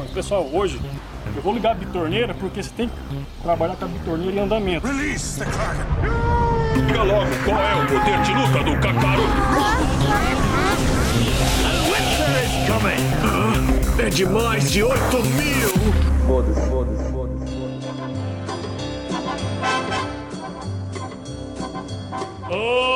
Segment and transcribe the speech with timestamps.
[0.00, 0.80] Mas, pessoal, hoje
[1.36, 2.94] eu vou ligar a bitorneira porque você tem que
[3.42, 4.86] trabalhar com a bitorneira em andamento.
[4.86, 6.86] Release the Kraken.
[6.86, 9.30] Diga logo qual é o poder de luta do Kakaroto.
[13.98, 15.68] É de mais de 8 mil.
[16.26, 17.50] Foda-se, foda-se, foda-se.
[22.50, 22.89] Ai,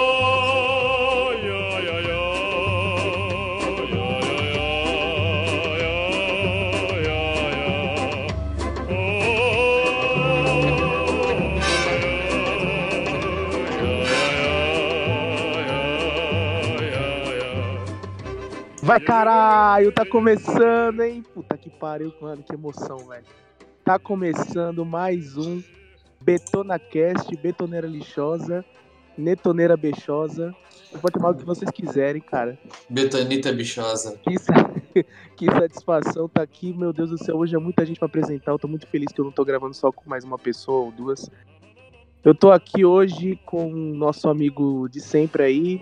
[18.85, 21.23] Vai caralho, tá começando, hein?
[21.33, 23.25] Puta que pariu, mano, que emoção, velho.
[23.83, 25.63] Tá começando mais um
[26.21, 28.63] Betona Cast, Betoneira Lixosa,
[29.17, 30.55] Netoneira Beixosa.
[30.93, 32.59] Você pode chamar o que vocês quiserem, cara.
[32.91, 34.19] Betanita bichosa.
[34.19, 34.71] Que, sa-
[35.35, 37.37] que satisfação tá aqui, meu Deus do céu.
[37.37, 38.53] Hoje é muita gente pra apresentar.
[38.53, 40.93] Eu tô muito feliz que eu não tô gravando só com mais uma pessoa ou
[40.93, 41.31] duas.
[42.23, 45.81] Eu tô aqui hoje com o nosso amigo de sempre aí,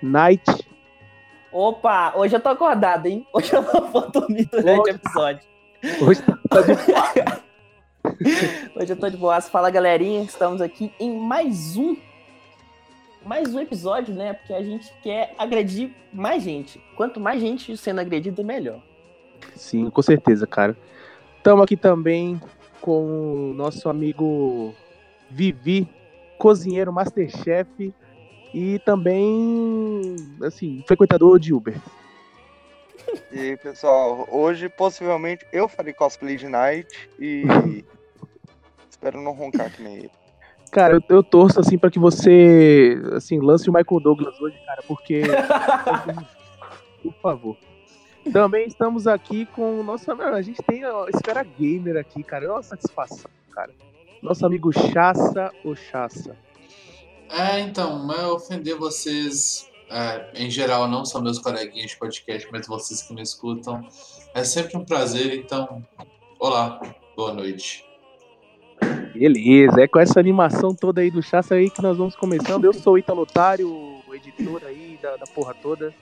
[0.00, 0.68] Night.
[1.52, 3.26] Opa, hoje eu tô acordado, hein?
[3.32, 5.42] Hoje eu não vou dormir durante o episódio.
[6.00, 6.70] Hoje tá de
[8.76, 9.48] Hoje eu tô de boas.
[9.48, 10.22] Fala, galerinha.
[10.22, 11.96] Estamos aqui em mais um.
[13.26, 14.34] Mais um episódio, né?
[14.34, 16.80] Porque a gente quer agredir mais gente.
[16.96, 18.80] Quanto mais gente sendo agredida, melhor.
[19.56, 20.76] Sim, com certeza, cara.
[21.36, 22.40] Estamos aqui também
[22.80, 24.72] com o nosso amigo
[25.28, 25.88] Vivi,
[26.38, 27.92] cozinheiro Masterchef
[28.52, 31.76] e também, assim, frequentador de Uber.
[33.32, 37.44] E aí, pessoal, hoje possivelmente eu farei cosplay de Night e
[38.90, 40.10] espero não roncar que nem ele.
[40.70, 44.82] Cara, eu, eu torço, assim, para que você, assim, lance o Michael Douglas hoje, cara,
[44.86, 45.22] porque...
[47.02, 47.56] Por favor.
[48.32, 50.12] Também estamos aqui com o nosso...
[50.12, 52.44] A gente tem a Esfera Gamer aqui, cara.
[52.44, 53.72] É uma satisfação, cara.
[54.22, 56.36] Nosso amigo Chassa, o Chassa.
[57.30, 62.48] É, então, não é ofender vocês, é, em geral, não só meus coleguinhas de podcast,
[62.50, 63.86] mas vocês que me escutam.
[64.34, 65.84] É sempre um prazer, então,
[66.40, 66.80] olá,
[67.16, 67.84] boa noite.
[69.14, 72.64] Beleza, é com essa animação toda aí do Chassa aí que nós vamos começando.
[72.64, 75.94] Eu sou o Ítalo Otário, o editor aí da, da porra toda.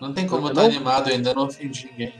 [0.00, 0.64] Não tem como eu Não?
[0.64, 2.12] estar animado, eu ainda não ofendi ninguém.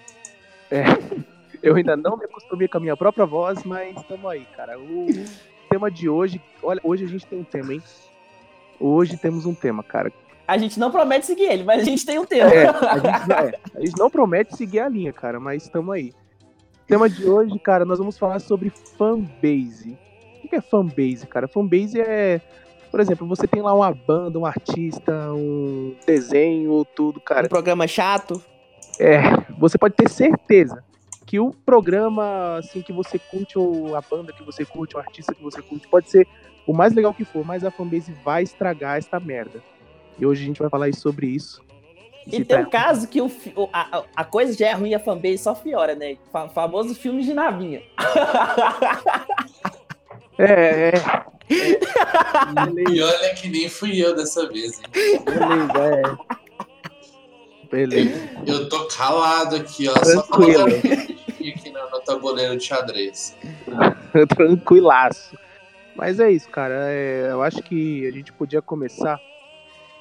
[1.62, 4.78] Eu ainda não me acostumei com a minha própria voz, mas estamos aí, cara.
[4.78, 5.06] O
[5.70, 7.82] tema de hoje, olha, hoje a gente tem um tema, hein?
[8.86, 10.12] Hoje temos um tema, cara.
[10.46, 12.52] A gente não promete seguir ele, mas a gente tem um tema.
[12.52, 15.94] É, a gente, não- é, a gente não promete seguir a linha, cara, mas estamos
[15.94, 16.12] aí.
[16.82, 18.68] O tema de hoje, cara, nós vamos falar sobre
[18.98, 19.96] fanbase.
[20.44, 21.48] O que é fanbase, cara?
[21.48, 22.42] Fanbase é,
[22.90, 27.46] por exemplo, você tem lá uma banda, um artista, um desenho ou tudo, cara.
[27.46, 28.42] Um programa chato.
[29.00, 29.18] É,
[29.58, 30.84] você pode ter certeza
[31.24, 35.34] que o programa assim que você curte ou a banda que você curte, o artista
[35.34, 36.28] que você curte, pode ser
[36.66, 39.62] o mais legal que for, mas a fanbase vai estragar esta merda.
[40.18, 41.62] E hoje a gente vai falar aí sobre isso.
[42.26, 45.38] E tem um caso que o, o- a, a- coisa já é ruim, a fanbase
[45.38, 46.16] só piora, né?
[46.32, 47.82] Fa- famoso filme de navinha.
[50.38, 50.92] É, é.
[52.90, 54.86] E olha que nem fui eu dessa vez, hein?
[55.24, 56.02] beleza, é.
[57.70, 58.28] Beleza.
[58.46, 60.64] Eu tô calado aqui, ó, só Tranquilo.
[60.64, 61.02] colocando
[61.38, 63.36] aqui no, no tabuleiro de xadrez.
[64.36, 65.36] Tranquilaço.
[65.94, 66.74] Mas é isso, cara.
[66.90, 69.20] É, eu acho que a gente podia começar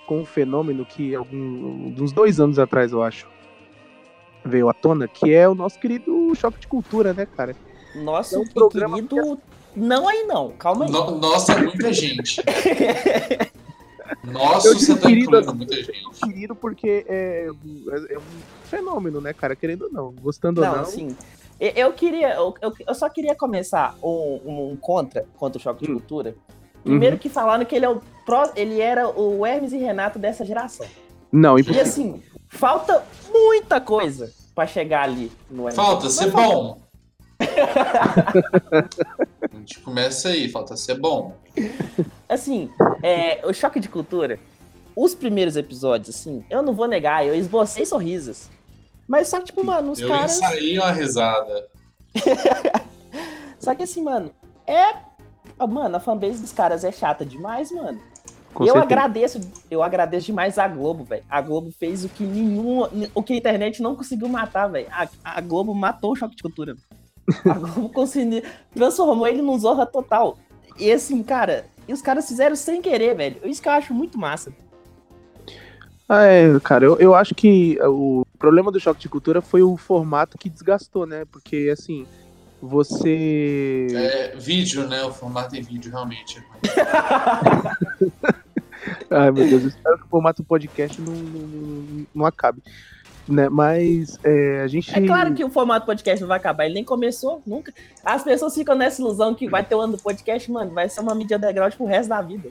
[0.08, 3.28] com um fenômeno que algum, uns dois anos atrás, eu acho,
[4.44, 7.56] veio à tona, que é o nosso querido choque de cultura, né, cara?
[7.96, 9.40] Nosso É um programa querido.
[9.76, 10.92] Não aí não, calma aí.
[10.92, 12.42] No- nossa, muita gente.
[14.24, 16.20] Nossa, Eu você tá querido incluindo muita gente.
[16.24, 18.22] Querido porque é, é, é um
[18.70, 19.56] fenômeno, né, cara?
[19.56, 21.16] Querendo ou não, gostando ou Não, não.
[21.60, 22.34] Eu- queria.
[22.36, 25.96] Eu, eu- só queria começar um, um contra contra o choque de Hum.
[26.00, 26.36] cultura.
[26.84, 30.44] Primeiro que falaram que ele é o pró- ele era o Hermes e Renato dessa
[30.44, 30.86] geração.
[31.32, 31.84] Não, E impossível.
[31.84, 35.76] assim, falta muita coisa pra chegar ali no Hermes.
[35.76, 36.84] Falta ser falta- bom.
[39.52, 41.36] A gente começa aí, falta ser bom.
[42.28, 42.70] Assim,
[43.02, 44.40] é, o choque de cultura,
[44.96, 48.50] os primeiros episódios, assim, eu não vou negar, eu esbocei sorrisos.
[49.08, 50.38] Mas só que, tipo, mano, os eu caras.
[50.38, 51.68] ensaiei uma risada.
[53.60, 54.32] Só que assim, mano,
[54.68, 54.96] é.
[55.58, 58.00] ah, Mano, a fanbase dos caras é chata demais, mano.
[58.54, 58.86] Com eu certeza.
[58.86, 59.42] agradeço,
[59.72, 61.24] eu agradeço demais a Globo, velho.
[61.30, 62.82] A Globo fez o que nenhum,
[63.16, 64.88] o que a internet não conseguiu matar, velho.
[64.92, 66.76] A, a Globo matou o choque de cultura.
[67.50, 70.38] A Globo conseguiu transformou ele num Zorra total.
[70.78, 73.38] E assim, cara, e os caras fizeram sem querer, velho.
[73.44, 74.54] Isso que eu acho muito massa.
[76.08, 79.78] Ah, é, cara, eu, eu acho que o problema do choque de cultura foi o
[79.78, 81.24] formato que desgastou, né?
[81.32, 82.06] Porque, assim,
[82.62, 83.88] você.
[83.90, 85.02] É, vídeo, né?
[85.06, 86.40] O formato em vídeo realmente.
[86.40, 86.44] é
[89.10, 92.62] Ai, meu Deus, eu espero que o formato podcast não, não, não acabe.
[93.30, 93.48] Né?
[93.48, 94.94] Mas é, a gente.
[94.94, 97.74] É claro que o formato podcast não vai acabar, ele nem começou, nunca.
[98.04, 101.00] As pessoas ficam nessa ilusão que vai ter o ano do podcast, mano, vai ser
[101.00, 102.50] uma mídia underground pro resto da vida.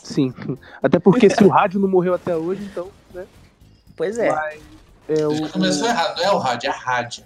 [0.00, 0.32] Sim.
[0.80, 3.26] Até porque se o rádio não morreu até hoje, então, né?
[3.96, 4.30] Pois é.
[4.30, 4.60] Mas,
[5.08, 7.24] é, o, começou errado, não é o rádio, é a rádio.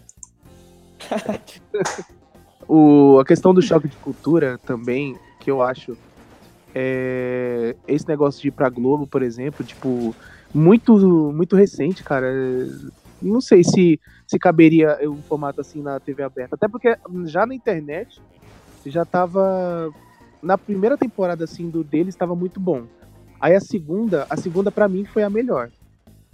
[2.68, 5.96] o, a questão do choque de cultura também, que eu acho,
[6.74, 10.14] é esse negócio de ir pra Globo, por exemplo, tipo,
[10.52, 10.96] muito,
[11.32, 12.28] muito recente, cara.
[13.20, 16.54] Não sei se, se caberia um formato assim na TV aberta.
[16.54, 18.20] Até porque já na internet
[18.86, 19.92] já tava.
[20.42, 22.84] Na primeira temporada assim do dele estava muito bom.
[23.40, 25.70] Aí a segunda, a segunda para mim foi a melhor.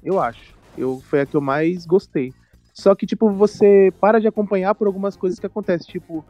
[0.03, 0.54] Eu acho.
[0.77, 2.33] Eu foi a que eu mais gostei.
[2.73, 6.25] Só que tipo você para de acompanhar por algumas coisas que acontecem, tipo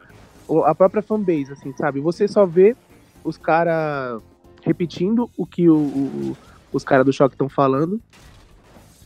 [0.67, 2.01] a própria fanbase assim, sabe?
[2.01, 2.77] Você só vê
[3.25, 4.21] os caras
[4.63, 6.37] repetindo o que o, o-
[6.73, 7.99] os caras do choque estão falando.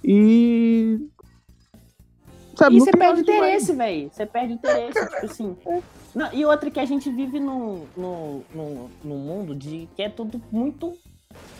[0.02, 0.99] E
[2.56, 3.62] sabe, E não você perde nada demais.
[3.62, 4.11] interesse, velho.
[4.12, 5.56] Você perde interesse, tipo assim.
[6.14, 10.08] Não, e outra que a gente vive num, num, num, num mundo de que é
[10.08, 10.96] tudo muito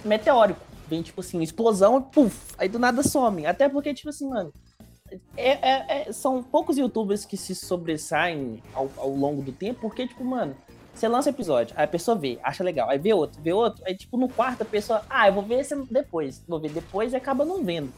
[0.05, 0.61] meteórico.
[0.89, 3.45] Vem, tipo assim, explosão, puf, aí do nada some.
[3.47, 4.53] Até porque, tipo assim, mano,
[5.37, 10.07] é, é- é- são poucos youtubers que se sobressaem ao, ao longo do tempo, porque,
[10.07, 10.55] tipo, mano,
[10.95, 13.83] você lança um episódio, aí a pessoa vê, acha legal, aí vê outro, vê outro,
[13.87, 17.13] aí, tipo, no quarto a pessoa, ah, eu vou ver esse depois, vou ver depois
[17.13, 17.93] e acaba não vendo.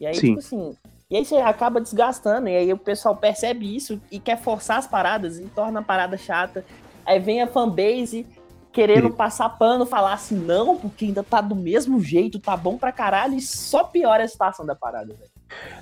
[0.00, 0.28] E aí, Sim.
[0.28, 0.76] tipo assim,
[1.10, 4.86] e aí você acaba desgastando, e aí o pessoal percebe isso e quer forçar as
[4.86, 6.64] paradas e torna a parada chata.
[7.04, 8.26] Aí vem a fanbase
[8.72, 12.92] querendo passar pano, falar assim, não, porque ainda tá do mesmo jeito, tá bom pra
[12.92, 15.30] caralho, e só piora a situação da parada, velho.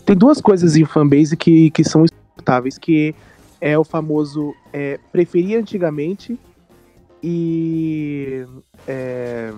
[0.04, 3.14] Tem duas coisas em fanbase que, que são insuportáveis, que
[3.60, 6.38] é o famoso é, preferir antigamente
[7.22, 8.46] e.
[8.86, 9.50] É,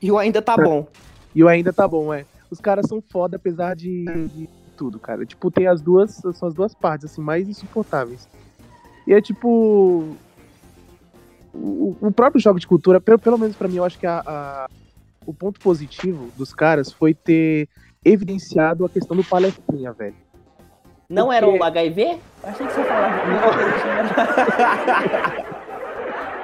[0.00, 0.86] E o ainda tá bom.
[1.34, 2.24] e o ainda tá bom, é.
[2.50, 5.26] Os caras são foda, apesar de, de tudo, cara.
[5.26, 6.12] Tipo, tem as duas.
[6.34, 8.28] São as duas partes, assim, mais insuportáveis.
[9.06, 10.16] E é tipo.
[11.54, 14.22] O, o próprio jogo de cultura, pelo, pelo menos pra mim, eu acho que a,
[14.26, 14.68] a-
[15.26, 17.68] o ponto positivo dos caras foi ter
[18.04, 20.14] evidenciado a questão do palestrinha, velho.
[21.08, 22.18] Não Porque- era o HIV?
[22.42, 23.22] Achei que você falava.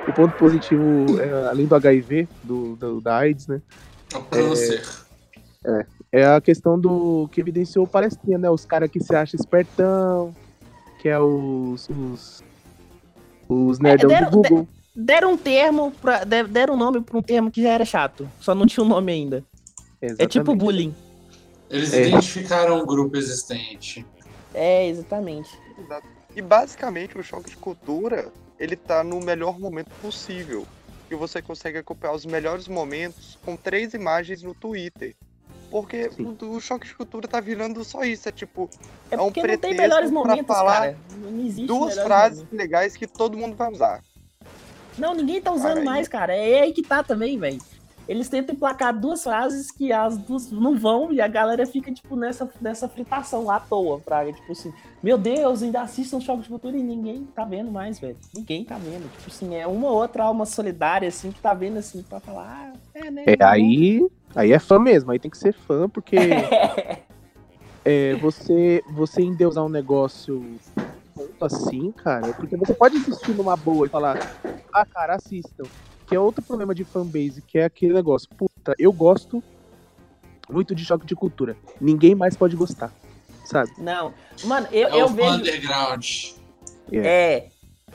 [0.09, 3.61] O ponto positivo, é, além do HIV, do, do- da AIDS, né?
[4.13, 4.83] É o câncer.
[6.11, 8.51] É a questão do que evidenciou o palestrinha, né?
[8.51, 10.35] Os caras que se acham espertão,
[11.01, 11.89] que é os.
[11.89, 12.43] os,
[13.49, 14.69] os nerdão deram- do Google.
[14.95, 18.29] Deram um termo, pra, de- deram um nome pra um termo que já era chato.
[18.41, 19.45] Só não tinha um nome ainda.
[20.03, 20.59] É tipo Exatamente.
[20.59, 20.95] bullying.
[21.71, 22.09] Eles É.
[22.09, 24.05] identificaram um grupo existente.
[24.53, 25.51] É, exatamente.
[25.79, 26.07] Exato.
[26.35, 30.67] E basicamente o choque de cultura, ele tá no melhor momento possível.
[31.11, 35.15] E você consegue acompanhar os melhores momentos com três imagens no Twitter.
[35.71, 36.37] Porque Sim.
[36.41, 38.69] o, o choque de cultura tá virando só isso, é tipo,
[39.11, 40.99] É É um porque não tem pretexto melhores pra momentos, falar cara.
[41.17, 42.59] Não existe duas frases momentos.
[42.59, 44.03] legais que todo mundo vai usar.
[45.01, 46.35] Não, ninguém tá usando mais, cara.
[46.35, 47.59] É aí que tá também, velho.
[48.11, 52.17] Eles tentam emplacar duas frases que as duas não vão e a galera fica, tipo,
[52.17, 54.33] nessa, nessa fritação lá à toa, praga.
[54.33, 58.17] Tipo assim, meu Deus, ainda assistam jogos de cultura e ninguém tá vendo mais, velho.
[58.35, 59.09] Ninguém tá vendo.
[59.17, 62.79] Tipo assim, é uma outra alma solidária, assim, que tá vendo, assim, pra falar, ah,
[62.95, 63.25] é, né?
[63.27, 64.05] É, aí,
[64.35, 66.17] aí é fã mesmo, aí tem que ser fã, porque
[67.85, 70.45] é, você, você endeusar um negócio
[71.41, 74.19] tanto assim, cara, porque você pode assistir numa boa e falar,
[74.73, 75.65] ah, cara, assistam.
[76.07, 79.43] Que é outro problema de fanbase, que é aquele negócio, puta, eu gosto
[80.51, 81.57] muito de choque de cultura.
[81.81, 82.93] Ninguém mais pode gostar,
[83.45, 83.71] sabe?
[83.79, 84.13] Não,
[84.45, 85.35] mano, eu, É eu o vejo.
[85.35, 86.07] underground.
[86.93, 87.47] É.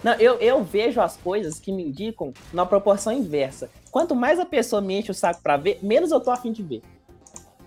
[0.03, 3.69] Não, eu, eu vejo as coisas que me indicam na proporção inversa.
[3.91, 6.63] Quanto mais a pessoa me enche o saco pra ver, menos eu tô afim de
[6.63, 6.81] ver.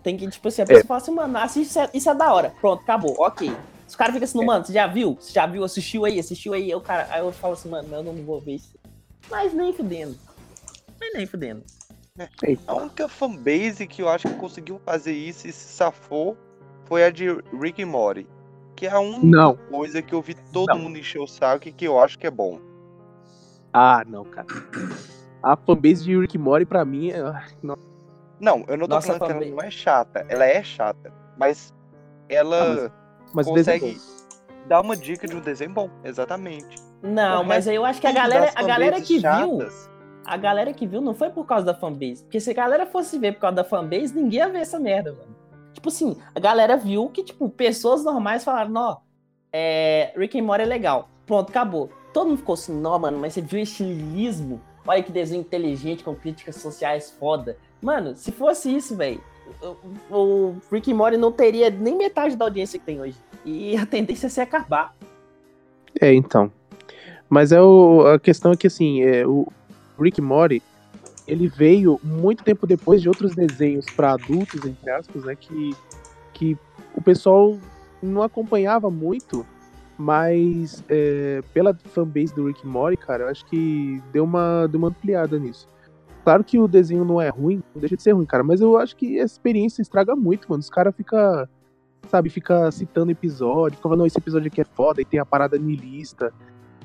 [0.02, 2.32] Tem que, tipo assim, a pessoa fala assim, mano, assiste, isso é, isso é da
[2.32, 2.54] hora.
[2.60, 3.54] Pronto, acabou, ok.
[3.88, 5.16] Os caras ficam assim, mano, você já viu?
[5.18, 5.64] Você já viu?
[5.64, 6.20] Assistiu aí?
[6.20, 6.70] Assistiu aí?
[6.70, 8.78] Eu, cara, aí eu falo assim, mano, eu não vou ver isso.
[9.30, 10.14] Mas nem fudendo.
[11.00, 11.62] Mas nem fudendo.
[12.66, 16.36] A única fanbase que eu acho que conseguiu fazer isso e se safou
[16.84, 17.28] foi a de
[17.58, 18.26] Rick e Morty.
[18.76, 19.56] Que é a única Não.
[19.56, 20.78] coisa que eu vi todo Não.
[20.78, 22.60] mundo encher o saco e que eu acho que é bom.
[23.72, 24.46] Ah, não, cara.
[25.42, 27.22] A fanbase de Rick and Morty, pra mim, é...
[27.22, 27.78] ai, não.
[28.38, 30.26] Não, eu não tô Nossa falando que ela não é chata.
[30.28, 31.12] Ela é chata.
[31.38, 31.72] Mas
[32.28, 32.92] ela mas
[33.34, 34.00] o desenho é consegue
[34.66, 35.90] dar uma dica de um desenho bom.
[36.04, 36.76] Exatamente.
[37.02, 39.90] Não, mas aí eu acho que a galera, a galera que viu, chatas,
[40.24, 42.22] a galera que viu não foi por causa da fanbase.
[42.24, 45.12] Porque se a galera fosse ver por causa da fanbase, ninguém ia ver essa merda,
[45.12, 45.34] mano.
[45.72, 48.96] Tipo assim, a galera viu que, tipo, pessoas normais falaram, ó,
[49.52, 51.08] é, Rick and Morty é legal.
[51.24, 51.90] Pronto, acabou.
[52.12, 54.60] Todo mundo ficou assim, não, mano, mas você viu esse estilismo?
[54.86, 57.56] Olha que desenho inteligente, com críticas sociais foda.
[57.80, 59.22] Mano, se fosse isso, velho,
[60.10, 63.16] o, Rick and Morty não teria nem metade da audiência que tem hoje.
[63.44, 64.94] E a tendência é se acabar.
[66.00, 66.52] É, então.
[67.28, 69.46] Mas é o, a questão é que, assim, é, o
[69.98, 70.62] Rick and Morty,
[71.26, 75.74] ele veio muito tempo depois de outros desenhos para adultos, entre aspas, né, que,
[76.32, 76.56] que
[76.94, 77.58] o pessoal
[78.02, 79.44] não acompanhava muito,
[79.98, 84.78] mas é, pela fanbase do Rick and Morty, cara, eu acho que deu uma, deu
[84.78, 85.68] uma ampliada nisso.
[86.28, 88.76] Claro que o desenho não é ruim, não deixa de ser ruim, cara, mas eu
[88.76, 90.60] acho que a experiência estraga muito, mano.
[90.60, 91.48] Os caras ficam,
[92.06, 95.24] sabe, fica citando episódio, fica falando, não, esse episódio aqui é foda, e tem a
[95.24, 96.30] parada nilista.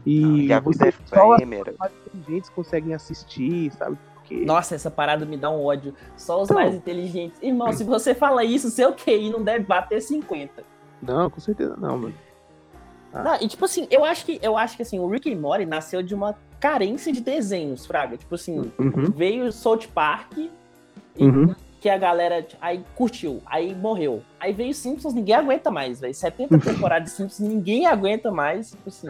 [0.05, 3.97] E Yahoo você, Death só as mais inteligentes conseguem assistir, sabe?
[4.13, 4.45] Porque...
[4.45, 5.93] Nossa, essa parada me dá um ódio.
[6.15, 6.63] Só os Então.
[6.63, 7.37] mais inteligentes.
[7.43, 10.63] Irmão, se você fala isso, seu QI não deve bater 50.
[11.01, 12.13] Não, com certeza não, mano.
[13.13, 13.23] Ah.
[13.23, 15.65] Não, e tipo assim, eu acho que eu acho que assim, o Rick and Morty
[15.65, 18.17] nasceu de uma carência de desenhos, Fraga.
[18.17, 20.49] Tipo assim, Uhum, veio South Park, e-
[21.19, 21.53] uhum.
[21.79, 24.23] que a galera aí curtiu, aí morreu.
[24.39, 26.13] Aí veio Simpsons, ninguém aguenta mais, velho.
[26.13, 28.71] 70 temporadas de Simpsons, ninguém aguenta mais.
[28.71, 29.07] Tipo assim,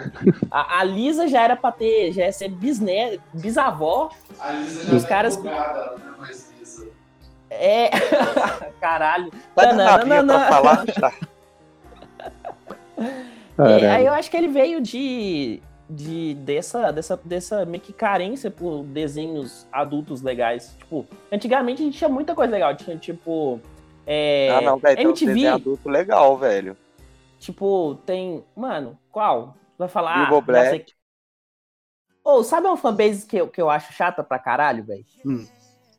[0.52, 4.10] a, a Lisa já era pra ter, já ia ser bisné, bisavó.
[4.40, 6.88] A Lisa Os já caras- tá bugada, ela não é mais Lisa.
[7.52, 7.90] É.
[8.82, 9.32] Caralho.
[9.56, 10.40] Vai Não, não, não, pra não.
[10.50, 10.86] falar?
[10.88, 11.14] Tá.
[13.58, 14.06] É, aí Caralho.
[14.08, 19.68] eu acho que ele veio de, de dessa, dessa, dessa meio que carência por desenhos
[19.72, 20.76] adultos legais.
[20.80, 22.76] Tipo, antigamente a gente tinha muita coisa legal.
[22.76, 23.60] Tinha, tipo.
[24.06, 24.98] É, ah, não, velho.
[24.98, 26.76] Tem um desenho adulto legal, velho.
[27.40, 28.44] tipo, tem.
[28.56, 29.56] Mano, qual?
[29.78, 30.18] Vai falar.
[30.22, 30.80] Bilbo ah, Black.
[30.86, 30.94] que-
[32.24, 35.06] Ô, sabe uma fanbase que eu, que eu acho chata pra caralho, velho?
[35.26, 35.46] Hum.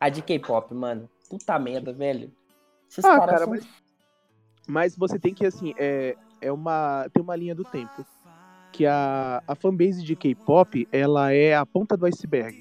[0.00, 1.08] A de K-pop, mano.
[1.28, 2.32] Puta merda, velho.
[2.90, 3.66] Esses Ah, caras cara, são- mas,
[4.66, 8.04] mas você tem que, assim, é, é uma, tem uma linha do tempo.
[8.70, 12.54] Que a, a fanbase de K-pop, ela é a ponta do iceberg.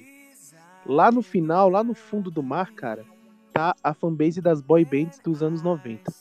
[0.86, 3.04] Lá no final, lá no fundo do mar, cara,
[3.52, 6.12] tá a fanbase das boy bands dos anos 90.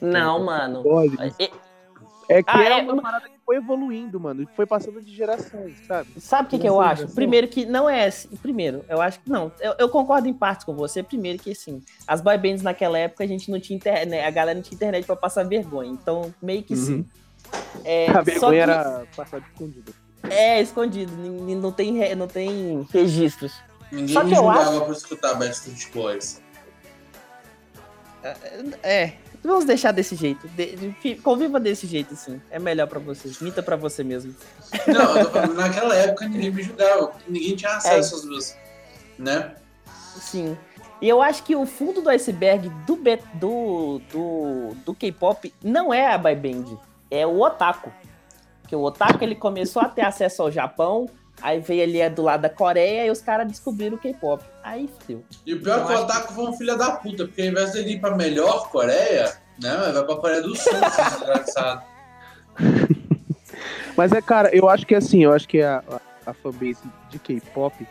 [0.00, 0.82] Não, mano.
[0.82, 1.50] Boy, É-
[2.28, 5.16] é que Ah, é, é, uma parada que foi evoluindo, mano, e foi passando de
[5.16, 6.10] gerações, sabe?
[6.20, 6.96] Sabe o que, que eu acho?
[6.96, 7.14] geração.
[7.14, 8.28] Primeiro que não é assim.
[8.42, 9.50] Primeiro, eu acho que não.
[9.58, 11.02] Eu, eu concordo em partes com você.
[11.02, 14.54] Primeiro que assim, as boy bands naquela época a gente não tinha internet, a galera
[14.54, 15.90] não tinha internet pra passar vergonha.
[15.90, 17.06] Então, meio que sim.
[17.86, 18.12] É, Uhum.
[18.12, 19.92] A só vergonha que era passar escondida.
[20.28, 23.54] é escondido, não tem, re- não tem registros.
[23.90, 26.42] Ninguém Só me que eu julgava acho- por escutar Backstreet Boys.
[28.82, 30.46] É, vamos deixar desse jeito.
[30.48, 32.40] De- de- conviva desse jeito, assim.
[32.50, 33.30] É melhor pra você.
[33.40, 34.34] Minta pra você mesmo.
[34.86, 38.54] Não, naquela época ninguém me julgava, ninguém tinha acesso aos meus.
[39.18, 39.54] Né?
[40.20, 40.56] Sim.
[41.00, 42.96] E eu acho que o fundo do iceberg do,
[43.34, 46.76] do, do, do K-pop não é a boy band,
[47.10, 47.92] é o otaku.
[48.60, 51.08] Porque o otaku ele começou a ter acesso ao Japão,
[51.42, 54.42] aí veio ali é do lado da Coreia e os caras descobriram o K-pop.
[54.62, 55.24] Aí fudeu.
[55.46, 57.72] E o pior é que o Otaku foi um filho da puta, porque ao invés
[57.72, 59.76] dele ir pra melhor Coreia, né?
[59.92, 61.82] Vai pra Coreia do Sul, esse desgraçado.
[63.96, 65.82] Mas é, cara, eu acho que assim, eu acho que a,
[66.26, 66.78] a, a fanbase
[67.10, 67.86] de K-pop,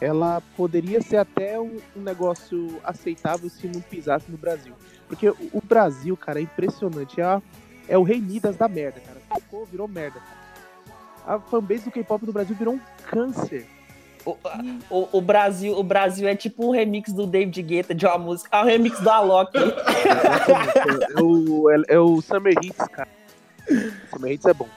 [0.00, 4.72] ela poderia ser até um, um negócio aceitável se não pisasse no Brasil.
[5.06, 7.20] Porque o, o Brasil, cara, é impressionante.
[7.20, 7.42] É, a-
[7.88, 9.18] é o rei Midas da merda, cara.
[9.40, 10.20] Ficou, virou merda.
[11.30, 13.64] A fanbase do K-pop do Brasil virou um câncer.
[14.26, 14.36] O,
[14.90, 18.48] o, o Brasil, o Brasil é tipo um remix do David Guetta de uma música.
[18.50, 19.52] Ah, o remix do Alok.
[21.16, 23.08] É o, é, é o Summer Hits, cara.
[24.10, 24.68] Summer Hits é bom.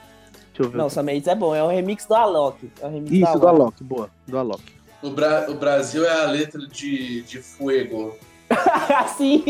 [0.52, 0.78] Deixa eu ver.
[0.78, 2.70] Não, Summer Hits é bom, é o remix do Alok.
[2.80, 4.08] É remix Isso, do Alok, boa.
[4.28, 4.62] Do Alok.
[5.02, 8.16] O, Bra- o Brasil é a letra de, de Fuego.
[9.18, 9.42] Sim.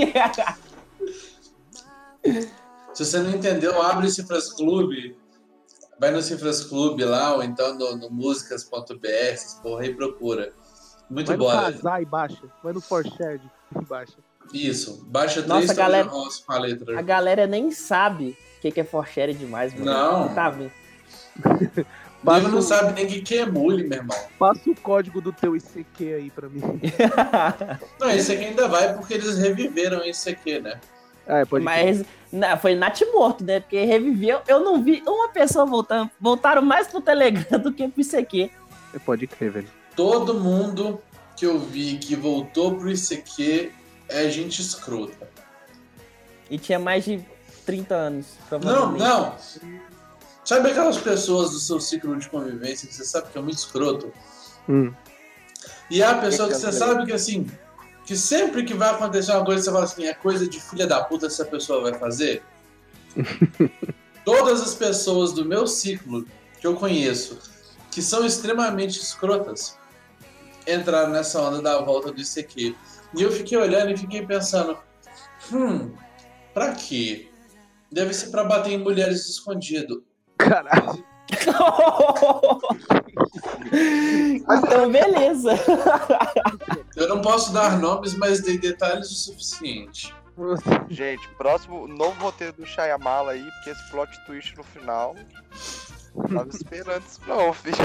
[2.94, 5.14] Se você não entendeu, abre o Cifras Clube.
[6.04, 10.52] Vai no Cifras Clube lá, ou então no, no músicas.br, essas porra aí procura.
[11.08, 11.62] Muito Vai no boa.
[11.62, 12.42] casar e baixa.
[12.62, 13.42] Vai no Forshared
[13.80, 14.18] e baixa.
[14.52, 15.02] Isso.
[15.06, 16.98] Baixa Nossa, três galera- Tony com a letra.
[16.98, 19.86] A galera nem sabe o que, que é forshare demais, mano.
[19.86, 20.34] Não.
[20.34, 20.70] Tá vendo?
[22.52, 24.16] Não sabe nem o que que é mule, meu irmão.
[24.38, 26.60] Passa o código do teu ICQ aí pra mim.
[27.98, 30.78] Não, esse aqui ainda vai porque eles reviveram isso aqui, né?
[31.26, 31.64] Ah, é, pode.
[31.64, 33.60] Mas na, foi Nat morto, né?
[33.60, 34.40] Porque reviveu.
[34.46, 36.10] Eu não vi uma pessoa voltando.
[36.20, 38.50] Voltaram mais pro Telegram do que pro ICQ.
[38.94, 39.68] É, Pode crer, velho.
[39.96, 41.00] Todo mundo
[41.36, 43.72] que eu vi que voltou pro ICQ
[44.08, 45.28] é gente escrota.
[46.50, 47.24] E tinha mais de
[47.64, 48.26] 30 anos.
[48.50, 49.02] Não, provavelmente.
[49.02, 49.34] não.
[50.44, 54.12] Sabe aquelas pessoas do seu ciclo de convivência que você sabe que é muito escroto?
[54.68, 54.92] Hum.
[55.90, 57.46] E há a pessoa que você sabe que assim,
[58.04, 61.02] que sempre que vai acontecer uma coisa, você fala assim, é coisa de filha da
[61.02, 62.42] puta essa pessoa vai fazer?
[64.24, 66.26] Todas as pessoas do meu ciclo
[66.60, 67.38] que eu conheço,
[67.90, 69.78] que são extremamente escrotas,
[70.66, 72.74] entraram nessa onda da volta do ICQ.
[73.16, 74.78] E eu fiquei olhando e fiquei pensando,
[75.52, 75.92] hum,
[76.52, 77.28] pra quê?
[77.90, 80.04] Deve ser pra bater em mulheres escondido.
[80.38, 81.04] Caralho.
[83.72, 85.52] então, beleza.
[86.96, 90.14] Eu não posso dar nomes, mas dei detalhes o suficiente.
[90.88, 95.14] Gente, próximo novo roteiro do Shyamala aí, porque esse plot twist no final.
[96.32, 97.76] Tava esperando isso não, filho.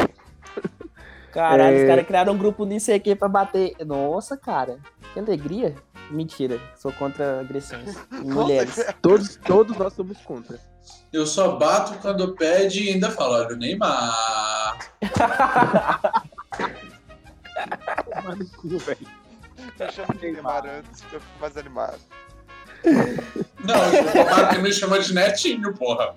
[1.32, 1.82] Caralho, É.
[1.84, 3.76] os caras criaram um grupo nisso aqui pra bater.
[3.86, 4.80] Nossa, cara.
[5.14, 5.76] Que alegria.
[6.10, 6.60] Mentira.
[6.76, 7.96] Sou contra agressões.
[8.12, 8.84] Mulheres.
[9.00, 10.60] Todos, todos nós somos contra.
[11.12, 14.78] Eu só bato quando pede e ainda falo, olha o Neymar.
[18.14, 19.08] Tomar no cu, velho.
[19.80, 22.00] Me chama de Neymar antes, que eu fico mais animado.
[22.86, 26.14] Não, o Neymar me chama de netinho, porra.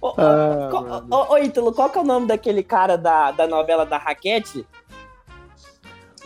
[0.00, 0.70] Ô, Ah,
[1.30, 4.66] ô, Ítalo, qual que é o nome daquele cara da, da novela da Raquete?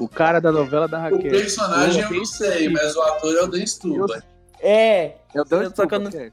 [0.00, 1.30] O cara da novela da O Raquel.
[1.30, 4.22] personagem eu Eu não sei, mas o ator é o Dan Stuba.
[4.58, 5.16] É.
[5.34, 6.32] É o Dan Só que eu não- Stuba, é.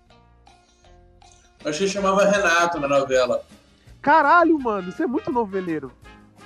[1.66, 3.44] Eu achei que chamava Renato na novela.
[4.02, 5.92] Caralho, mano, você é muito noveleiro.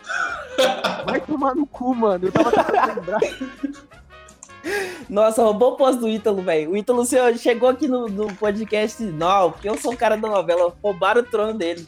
[1.05, 2.27] Vai tomar no cu, mano.
[2.27, 3.19] Eu tava tentando lembrar.
[5.09, 6.71] Nossa, roubou o posto do Ítalo, velho.
[6.71, 9.03] O Ítalo senhor, chegou aqui no, no podcast.
[9.03, 10.75] Não, porque eu sou o cara da novela.
[10.81, 11.87] Roubaram o trono dele.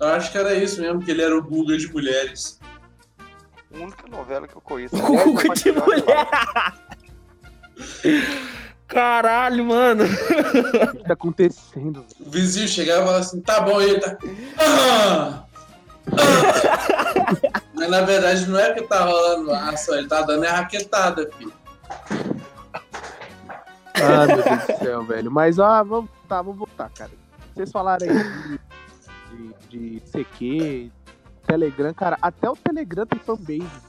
[0.00, 2.58] Eu acho que era isso mesmo, que ele era o Guga de mulheres.
[3.74, 4.94] A única novela que eu conheço.
[5.02, 6.28] O aliás, Guga é de mulher.
[8.86, 10.04] Caralho, mano.
[10.04, 12.02] O que tá acontecendo?
[12.02, 12.28] velho?
[12.28, 14.16] O vizinho chegava e falava assim, tá bom, ele tá.
[14.58, 15.44] Ah!
[16.12, 17.64] Ah!
[17.74, 21.52] Mas na verdade não é que tá rolando ação, ele tá dando é raquetada, filho.
[23.94, 25.30] Ah, meu Deus do céu, velho.
[25.30, 27.10] Mas, ah, vamos, tá, vamos voltar, cara.
[27.54, 28.58] Vocês falaram aí
[29.68, 30.92] de, de, de CQ,
[31.46, 33.84] Telegram, cara, até o Telegram tem fanbase.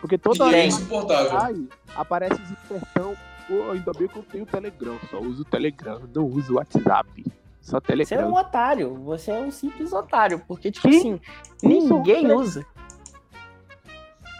[0.00, 1.30] Porque toda hora é insuportável.
[1.30, 3.14] sai, aparece os espertão.
[3.46, 7.24] Pô, ainda bem que eu tenho Telegram, só uso o Telegram, não uso o WhatsApp.
[7.60, 8.28] Só Você é Telegram.
[8.30, 8.94] um otário.
[9.04, 10.38] Você é um simples otário.
[10.48, 10.96] Porque, tipo Que?
[10.96, 11.20] assim,
[11.62, 12.64] ninguém usa.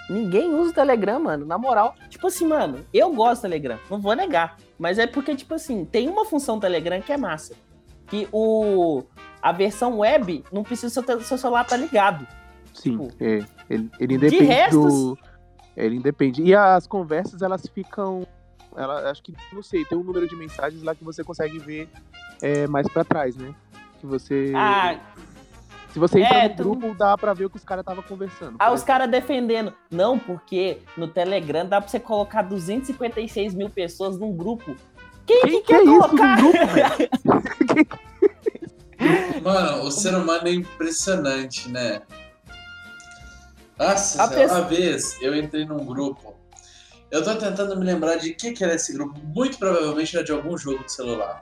[0.09, 1.47] Ninguém usa o Telegram, mano.
[1.47, 1.95] Na moral.
[2.09, 3.79] Tipo assim, mano, eu gosto do Telegram.
[3.89, 4.57] Não vou negar.
[4.79, 7.55] Mas é porque, tipo assim, tem uma função do Telegram que é massa.
[8.07, 9.05] Que o.
[9.43, 12.27] A versão web não precisa seu, te- seu celular tá ligado.
[12.81, 13.45] Sim, Tipo, é.
[13.69, 15.19] Ele, ele independe resto, do.
[15.77, 16.43] Ele independe.
[16.43, 18.27] E as conversas, elas ficam.
[18.77, 21.89] Ela, acho que, não sei, tem um número de mensagens lá que você consegue ver
[22.41, 23.55] é, mais pra trás, né?
[24.01, 24.53] Que você.
[24.55, 24.99] Ah,
[25.93, 28.03] se você entra é, no tu- grupo, dá pra ver o que os caras estavam
[28.05, 28.55] conversando.
[28.61, 29.73] Ah, por os caras defendendo.
[29.91, 34.77] Não, porque no Telegram dá pra você colocar 256 mil pessoas num grupo.
[35.27, 36.37] Quem, Quem que que quer é isso colocar?
[36.43, 37.91] num grupo?
[39.43, 42.03] Mano, o ser humano é impressionante, né?
[43.89, 46.35] Nossa, pessoa- uma vez eu entrei num grupo.
[47.11, 49.19] Eu tô tentando me lembrar de que, que era esse grupo.
[49.25, 51.41] Muito provavelmente era de algum jogo de celular.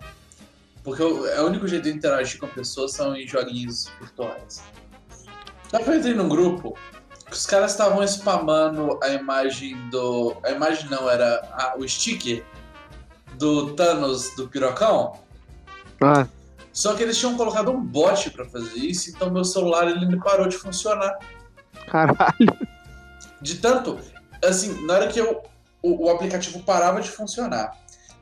[0.83, 4.63] Porque eu- é o único jeito de interagir com pessoas são em joguinhos virtuais.
[5.71, 6.75] Só que eu entrei num grupo
[7.27, 10.35] que os caras estavam spamando a imagem do.
[10.43, 12.43] A imagem não, era a- o sticker
[13.35, 15.19] do Thanos do Pirocão.
[16.01, 16.27] Ah,
[16.73, 20.47] Só que eles tinham colocado um bot pra fazer isso, então meu celular ele parou
[20.47, 21.19] de funcionar.
[21.87, 22.69] Caralho.
[23.41, 23.99] De tanto,
[24.45, 25.43] assim, na hora que eu
[25.83, 27.73] o, o aplicativo parava de funcionar.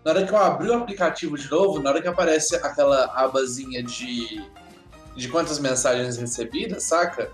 [0.04, 3.82] Na hora que eu abri o aplicativo de novo, na hora que aparece aquela abazinha
[3.82, 4.44] de
[5.16, 7.30] de quantas mensagens recebidas, saca?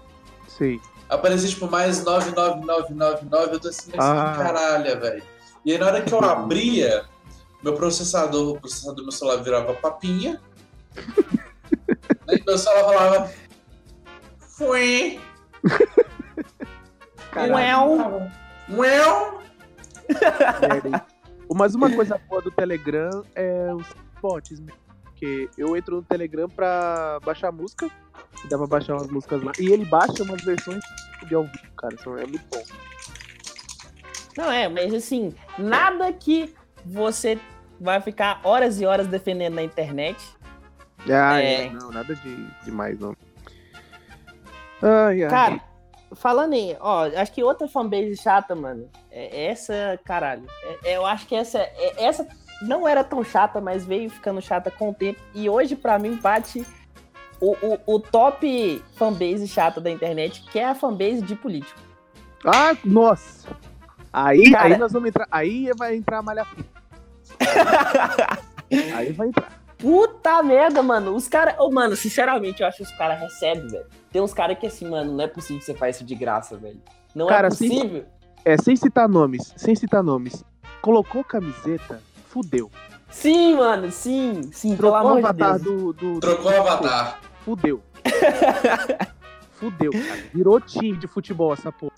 [0.46, 0.80] Sei.
[1.08, 4.34] Aparecia tipo mais 99999, eu tô assim, Ah.
[4.36, 5.22] caralho, velho.
[5.64, 7.04] E aí na hora que eu abria,
[7.62, 10.40] meu processador, o processador do meu celular virava papinha.
[12.28, 13.32] aí meu celular falava.
[14.38, 15.20] Fui.
[18.70, 19.42] Uéu.
[20.60, 20.94] merda, hein?
[21.54, 23.86] Mas uma coisa boa do Telegram é os
[24.20, 24.72] bots, né?
[25.04, 27.86] Porque eu entro no Telegram pra baixar música,
[28.44, 30.82] e dá pra baixar umas músicas lá, e ele baixa umas versões
[31.26, 31.94] de ao vivo, cara.
[31.94, 32.62] Isso é muito bom.
[34.36, 36.54] Não é, mas assim, nada que
[36.86, 37.38] você
[37.78, 40.16] vai ficar horas e horas defendendo na internet.
[41.08, 41.66] Ah, É.
[41.66, 43.14] é, não, nada de demais, não.
[44.82, 45.30] Ai, ai.
[45.30, 45.60] Cara,
[46.14, 50.44] falando aí, ó, acho que outra fanbase chata, mano, é essa, caralho.
[50.84, 52.26] É- é, eu acho que essa, é- essa
[52.62, 55.20] não era tão chata, mas veio ficando chata com o tempo.
[55.34, 56.66] E hoje, pra mim, bate
[57.40, 61.80] o, o, o top fanbase chata da internet, que é a fanbase de político.
[62.44, 63.48] Ah, nossa!
[64.12, 65.26] Aí, Cara- aí nós vamos entrar.
[65.30, 66.66] Aí vai entrar a malha fina.
[68.96, 69.61] Aí vai entrar.
[69.82, 71.14] Puta merda, mano.
[71.14, 71.56] Os caras.
[71.58, 73.84] Ô, mano, sinceramente, eu acho que os caras recebem, velho.
[74.12, 76.56] Tem uns caras que assim, mano, não é possível que você faz isso de graça,
[76.56, 76.80] velho.
[77.14, 78.04] Não Cara, é possível.
[78.44, 80.44] É, sem citar nomes, sem citar nomes.
[80.80, 82.70] Colocou camiseta, fudeu.
[83.10, 85.62] Sim, mano, sim, sim, pelo Trocou o amor de avatar Deus.
[85.76, 87.20] do, do, do- Trocou o avatar.
[87.44, 87.82] Fudeu.
[89.58, 90.22] fudeu, cara.
[90.32, 91.92] Virou time de futebol essa porra.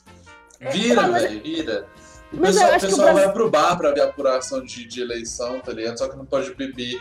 [0.72, 1.86] Vira, mas- velho, vira.
[2.32, 5.00] O Mas pessoal, o pessoal Brasil- vai pro bar pra ver a apuração de, de
[5.00, 5.98] eleição, tá ligado?
[5.98, 7.00] Só que não pode beber.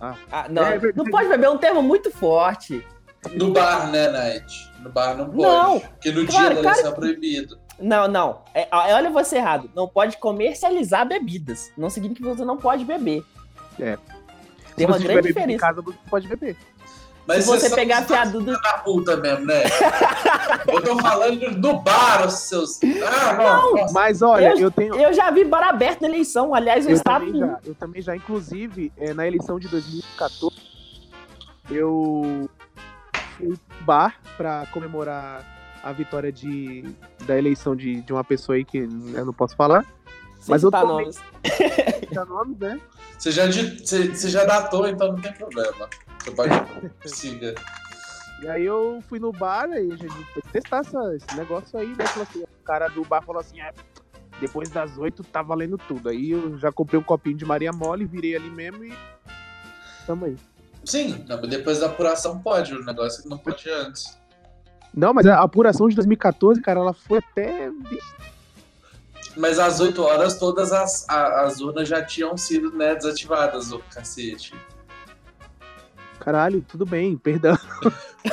[0.00, 0.96] Ah, não, É verdade.
[0.96, 2.86] não pode beber é um termo muito forte.
[3.32, 4.70] No bar, né, Night?
[4.82, 5.42] No bar não pode.
[5.42, 7.58] Não, Porque no claro, dia da eleição é proibido.
[7.78, 8.42] Não, não.
[8.54, 9.70] É, é, olha você errado.
[9.74, 11.72] Não pode comercializar bebidas.
[11.76, 13.24] Não significa que você não pode beber.
[13.80, 13.96] É.
[14.76, 15.58] Tem Se uma você grande bebido em diferença.
[15.60, 16.56] casa, você pode beber.
[17.26, 18.52] Mas Se você pegar a são- fiado do.
[18.60, 19.62] da puta mesmo, né?
[20.68, 22.80] Eu tô falando do bar, os seus.
[22.82, 23.74] Ah, não.
[23.74, 23.92] nossa.
[23.94, 24.94] Mas olha, Eu- eu, tenho.
[24.94, 26.54] Eu já vi bar aberto na eleição.
[26.54, 27.24] Aliás, eu, Eu estava.
[27.24, 30.54] também, já, eu também já, inclusive, é, na eleição de 2014,
[31.70, 32.48] eu
[33.36, 35.44] fui pro bar pra comemorar
[35.82, 36.84] a vitória de,
[37.26, 39.84] da eleição de, de uma pessoa aí que eu não posso falar.
[40.40, 41.18] Sem Mas eu tomei- nomes.
[42.28, 42.80] Nomes, né?
[43.18, 45.88] Você já, você, você já datou, então não tem problema.
[48.42, 51.88] E aí eu fui no bar e a gente foi testar essa- esse negócio aí,
[51.88, 52.04] né?
[52.20, 53.72] Assim, o cara do bar falou assim, ah,
[54.40, 56.10] depois das oito tá valendo tudo.
[56.10, 58.92] Aí eu já comprei um copinho de Maria Mole, virei ali mesmo e.
[60.06, 60.36] Tamo aí.
[60.84, 62.74] Sim, depois da apuração pode.
[62.74, 64.18] O negócio é que não pode antes.
[64.94, 67.70] Não, mas a apuração de 2014, cara, ela foi até.
[69.36, 73.78] Mas às 8 horas todas as, a- as urnas já tinham sido né, desativadas, o
[73.90, 74.54] cacete.
[76.20, 77.56] Caralho, tudo bem, perdão.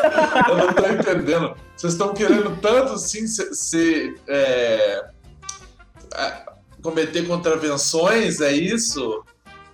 [0.49, 1.55] Eu não tô entendendo.
[1.75, 5.05] Vocês estão querendo tanto assim se, se, é,
[6.15, 9.23] a- cometer contravenções, é isso?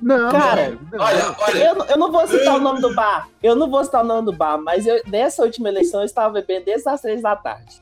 [0.02, 1.00] Não, Cara, não.
[1.00, 3.28] Olha, olha, Eu, não- eu não vou citar o nome do bar.
[3.44, 6.34] Eu não vou citar o nome do bar, mas eu, nessa última eleição eu estava
[6.34, 7.82] bebendo desde as três da tarde.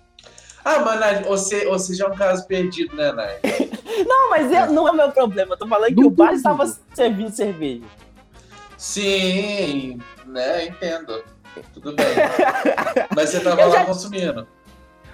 [0.65, 3.39] Ah, mas Nath, você, você já é um caso perdido, né, Nath?
[4.05, 5.53] Não, mas eu- não é meu problema.
[5.55, 7.81] Eu tô falando que Não o bar estava servindo cerveja.
[8.77, 11.23] Sim, né, entendo.
[11.73, 12.05] Tudo bem.
[13.15, 14.47] Mas você tava Eu lá já- consumindo.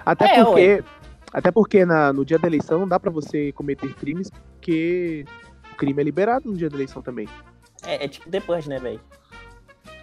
[0.04, 0.84] Até É, porque.
[1.32, 5.24] Até porque na- no dia da eleição não dá pra você cometer crimes, porque
[5.72, 7.28] o crime é liberado no dia da eleição também.
[7.84, 9.00] É, é tipo depois, né, velho?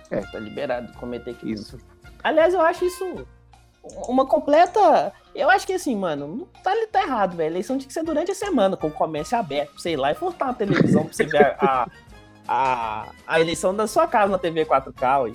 [0.09, 0.19] É.
[0.21, 1.53] Tá liberado de cometer crime.
[1.53, 1.77] Isso.
[2.23, 3.25] Aliás, eu acho isso
[4.07, 5.13] uma completa.
[5.33, 7.47] Eu acho que assim, mano, não tá, tá errado, velho.
[7.47, 10.15] A eleição tinha que ser durante a semana, com o comércio aberto, sei lá, e
[10.15, 11.87] furtar uma televisão pra você ver a,
[12.47, 15.25] a, a eleição da sua casa na TV 4K.
[15.27, 15.33] Aí.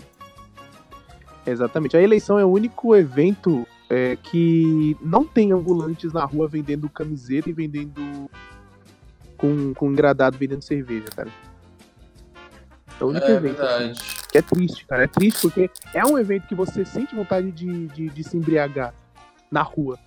[1.46, 1.96] Exatamente.
[1.96, 7.48] A eleição é o único evento é, que não tem ambulantes na rua vendendo camiseta
[7.48, 8.30] e vendendo.
[9.36, 11.28] Com, com engradado vendendo cerveja, cara.
[12.98, 13.60] É o único É evento.
[13.62, 14.16] assim, verdade.
[14.32, 15.04] que é triste, cara.
[15.04, 18.94] É triste porque é um evento que você sente vontade de, de, de se embriagar
[19.50, 19.98] na rua.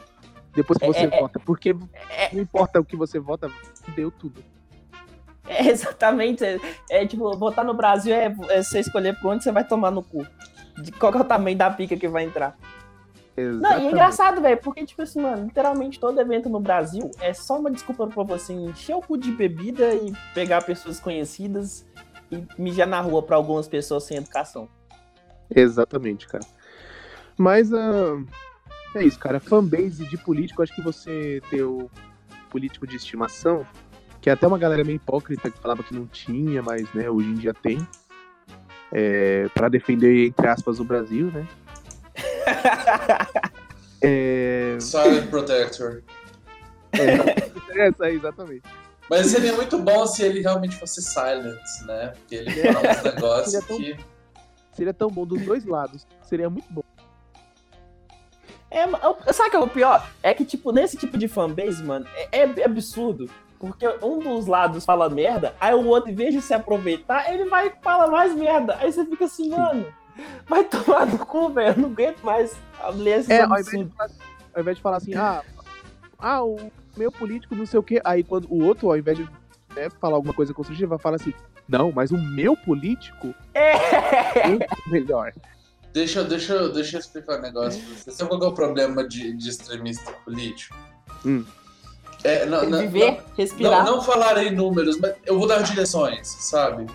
[0.56, 1.20] Depois que É, você é, é.
[1.20, 1.40] vota.
[1.40, 1.76] Porque
[2.10, 2.34] É.
[2.34, 3.52] não importa o que você vota,
[3.96, 4.44] deu tudo.
[5.48, 6.44] É, exatamente.
[6.44, 9.92] É, é, tipo, votar no Brasil é, é você escolher por onde você vai tomar
[9.92, 10.26] no cu.
[10.82, 12.58] De qual é o tamanho da pica que vai entrar.
[13.36, 13.88] Não, e é Exatamente.
[13.88, 18.08] engraçado, velho, porque, tipo assim, mano, literalmente todo evento no Brasil é só uma desculpa
[18.08, 21.86] pra você encher o cu de bebida e pegar pessoas conhecidas
[22.32, 24.68] e mijar na rua pra algumas pessoas sem educação.
[25.54, 26.46] Exatamente, cara.
[27.38, 28.22] Mas ah,
[28.96, 29.40] é isso, cara.
[29.40, 31.90] Fanbase de político, acho que você ter o
[32.50, 33.66] político de estimação,
[34.22, 37.28] que é até uma galera meio hipócrita que falava que não tinha, mas né, hoje
[37.30, 37.86] em dia tem.
[38.92, 41.48] É, para defender, entre aspas, o Brasil, né?
[44.02, 46.02] É, Silent Protector.
[46.94, 47.08] é
[47.88, 48.64] essa aí, exatamente.
[49.10, 52.14] Mas seria muito bom se ele realmente fosse silent, né?
[52.18, 53.98] Porque ele fala uns negócios Seria tão- que.
[54.72, 56.08] Seria tão bom dos dois lados.
[56.24, 56.82] Seria muito bom.
[58.72, 60.10] É, eu- sabe o que é o pior?
[60.24, 63.30] É que, tipo, nesse tipo de fanbase, mano, é, é absurdo.
[63.60, 67.46] Porque um dos lados fala merda, aí o outro, em vez de se aproveitar, ele
[67.46, 68.78] vai e fala mais merda.
[68.80, 69.86] Aí você fica assim, mano,
[70.48, 71.74] vai tomar no cu, velho.
[71.76, 72.56] Eu não aguento mais
[72.94, 74.10] ler esses É, ao invés, de falar,
[74.56, 75.44] ao invés de falar assim, ah,
[76.18, 79.24] ah, o meu político não sei o quê, aí quando o outro, ao invés de
[79.76, 81.34] né, falar alguma coisa construtiva, fala assim,
[81.68, 84.40] não, mas o meu político É.
[84.40, 85.34] é muito melhor.
[85.92, 88.12] Deixa, eu- deixa, eu- deixa eu explicar um negócio pra você.
[88.12, 90.76] Sabe qual que é o problema de, de extremista político?
[91.26, 91.44] Hum.
[92.24, 93.86] É, não, não, Viver, não, respirar.
[93.86, 96.86] não, não falarei números, mas eu vou dar direções, sabe?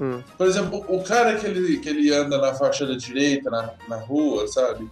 [0.00, 0.22] Hum.
[0.36, 3.96] Por exemplo, o cara que ele, que ele anda na faixa da direita, na, na
[3.96, 4.90] rua, sabe?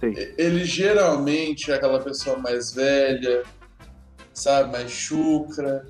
[0.00, 0.14] Sim.
[0.38, 3.42] Ele geralmente é aquela pessoa mais velha,
[4.32, 4.72] sabe?
[4.72, 5.86] Mais chucra.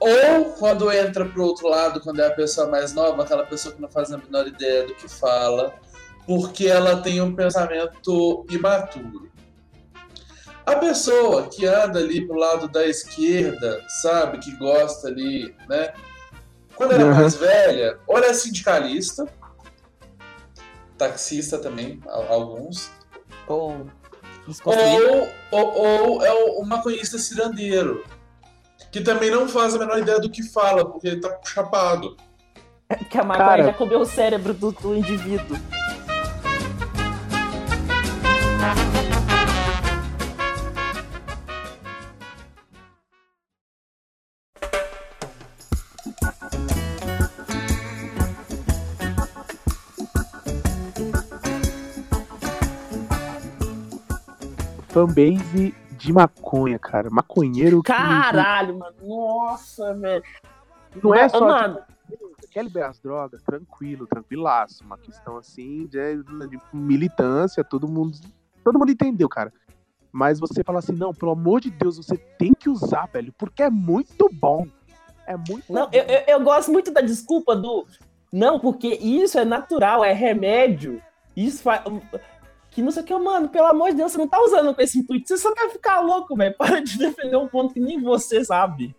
[0.00, 3.80] Ou quando entra pro outro lado, quando é a pessoa mais nova, aquela pessoa que
[3.80, 5.72] não faz a menor ideia do que fala,
[6.26, 9.30] porque ela tem um pensamento imaturo.
[10.64, 15.92] A pessoa que anda ali pro lado da esquerda, sabe, que gosta ali, né?
[16.76, 17.14] Quando ela é Uhum.
[17.14, 19.26] mais velha, ou ela é sindicalista,
[20.96, 22.90] taxista também, alguns,
[23.46, 23.86] Ou
[24.64, 28.04] ou, ou, ou é o- o maconhista cirandeiro,
[28.90, 32.16] que também não faz a menor ideia do que fala, porque ele tá chapado.
[33.10, 35.56] Que a maconha Cara- já comeu o cérebro do, do indivíduo.
[54.92, 57.08] Fanbase de maconha, cara.
[57.10, 58.94] Maconheiro que Caralho, mano.
[59.02, 60.22] Nossa, velho.
[61.02, 61.78] não é só Mano,
[62.10, 64.84] tipo, quer liberar as drogas, tranquilo, tranquilaço.
[64.84, 68.18] Uma questão assim de, de militância, todo mundo,
[68.62, 69.50] todo mundo entendeu, cara.
[70.12, 73.62] Mas você fala assim, não, pelo amor de Deus, você tem que usar, velho, porque
[73.62, 74.66] é muito bom.
[75.26, 75.90] É muito Não, bom.
[75.90, 77.86] eu, eu, eu gosto muito da desculpa do.
[78.30, 81.00] Não, porque isso é natural, é remédio.
[81.34, 81.82] Isso faz.
[82.72, 84.80] Que não sei o que, mano, pelo amor de Deus, você não tá usando com
[84.82, 85.28] esse intuito.
[85.28, 86.54] Você só quer ficar louco, velho.
[86.56, 88.94] Para de defender um ponto que nem você sabe.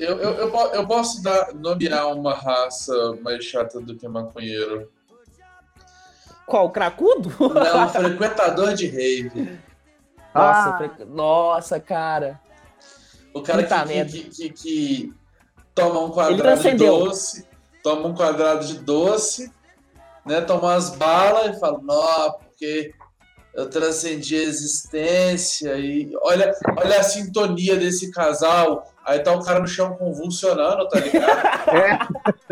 [0.00, 4.90] Eu, eu, eu, eu posso dar, nomear uma raça mais chata do que maconheiro.
[6.46, 7.30] Qual, cracudo?
[7.38, 9.58] Não, frequentador de rave.
[10.34, 10.76] Nossa, Ah.
[10.78, 12.40] fre- Nossa, cara.
[13.34, 15.14] O cara que, que, que, que
[15.74, 17.46] toma um quadrado de doce,
[17.82, 19.52] toma um quadrado de doce,
[20.24, 20.40] né?
[20.40, 22.94] Toma umas balas e fala, não, porque
[23.54, 28.92] eu transcendi a existência e olha, olha a sintonia desse casal.
[29.04, 31.70] Aí tá o cara no chão convulsionando, tá ligado?
[31.70, 31.98] É.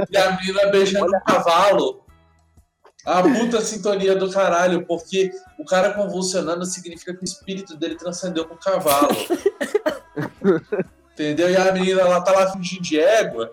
[0.11, 2.05] E a menina beijando um cavalo.
[3.05, 8.47] A puta sintonia do caralho, porque o cara convulsionando significa que o espírito dele transcendeu
[8.47, 9.17] pro cavalo.
[11.13, 11.49] Entendeu?
[11.51, 13.53] E a menina lá tá lá fingindo de égua.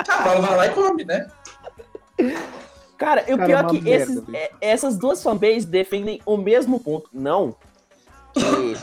[0.00, 1.28] O cavalo vai lá e come, né?
[2.96, 6.36] Cara, o Cara, pior é é que merda, esses- é- essas duas fanbases defendem o
[6.36, 7.10] mesmo ponto.
[7.12, 7.54] Não.
[8.32, 8.76] Que,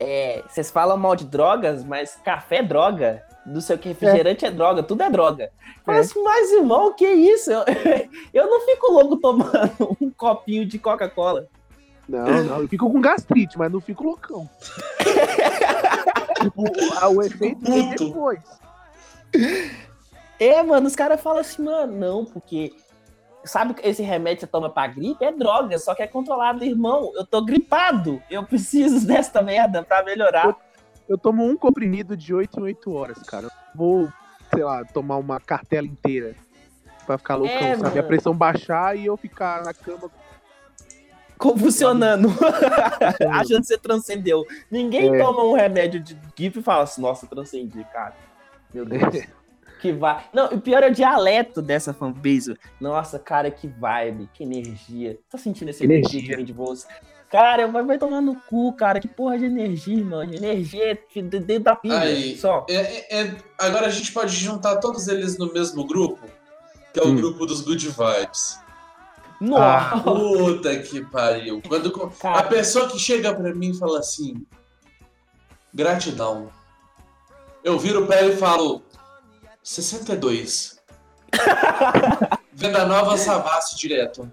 [0.00, 3.22] é, vocês falam mal de drogas, mas café é droga.
[3.44, 5.50] Não sei o que, refrigerante é, droga, tudo é droga.
[5.84, 7.50] Mas, mas irmão, que isso?
[7.50, 7.64] Eu,
[8.32, 11.46] eu não fico louco tomando um copinho de Coca-Cola.
[12.08, 14.48] Não, não, eu fico com gastrite, mas não fico loucão.
[16.40, 16.64] tipo,
[17.00, 18.40] a- o efeito vem depois.
[20.38, 22.72] É, mano, os caras falam assim, mano, não, porque.
[23.44, 25.24] Sabe que esse remédio que você toma pra gripe?
[25.24, 27.10] É droga, só que é controlado, irmão.
[27.14, 28.22] Eu tô gripado.
[28.30, 30.56] Eu preciso desta merda pra melhorar.
[31.08, 33.46] Eu tomo um comprimido de 8 em 8 horas, cara.
[33.46, 34.08] Eu Vou,
[34.54, 36.34] sei lá, tomar uma cartela inteira
[37.04, 37.86] pra ficar loucão, É, sabe?
[37.90, 38.06] A mano.
[38.08, 40.08] pressão baixar e eu ficar na cama.
[41.36, 42.28] Convulsionando.
[43.32, 44.44] Achando que você transcendeu.
[44.70, 45.18] Ninguém É.
[45.18, 48.14] toma um remédio de gripe e fala assim, nossa, transcendi, cara.
[48.72, 49.02] Meu Deus.
[49.82, 50.24] que vai.
[50.32, 52.56] Não, o pior é o dialeto dessa fanbase.
[52.80, 55.18] Nossa, cara, que vibe, que energia.
[55.28, 56.86] Tá sentindo esse energia, de você?
[57.28, 59.00] Cara, vai, vai tomar no cu, cara.
[59.00, 60.32] Que porra de energia, mano.
[60.34, 61.98] Energia de- de- dentro da pilha.
[61.98, 62.64] Aí, Só.
[62.70, 66.26] é- é- é- agora a gente pode juntar todos eles no mesmo grupo,
[66.92, 67.16] que é o Hum.
[67.16, 68.60] grupo dos good vibes.
[69.40, 69.98] Nossa.
[69.98, 71.60] Puta que pariu.
[71.66, 74.46] Quando a pessoa que chega pra mim e fala assim,
[75.74, 76.50] gratidão.
[77.64, 78.82] Eu viro pra ele e falo,
[79.62, 80.80] 62.
[82.52, 84.30] Venda nova Savassi direto.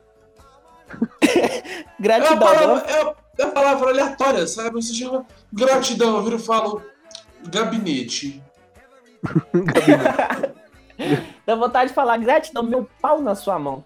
[2.01, 2.39] É uma gratidão.
[2.39, 4.71] palavra, é uma- é uma palavra aleatória, sabe?
[4.81, 6.81] Você chama gratidão, eu viro e falo
[7.49, 8.41] gabinete.
[11.45, 13.83] Dá vontade de falar gratidão, meu pau na sua mão.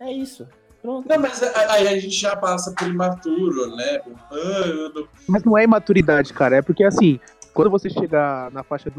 [0.00, 0.48] É isso.
[0.80, 1.06] Pronto.
[1.08, 4.00] Não, mas aí a gente já passa por imaturo, né?
[4.32, 6.56] Ah, Mas não é imaturidade, cara.
[6.56, 7.20] É porque assim,
[7.54, 8.90] quando você chegar na faixa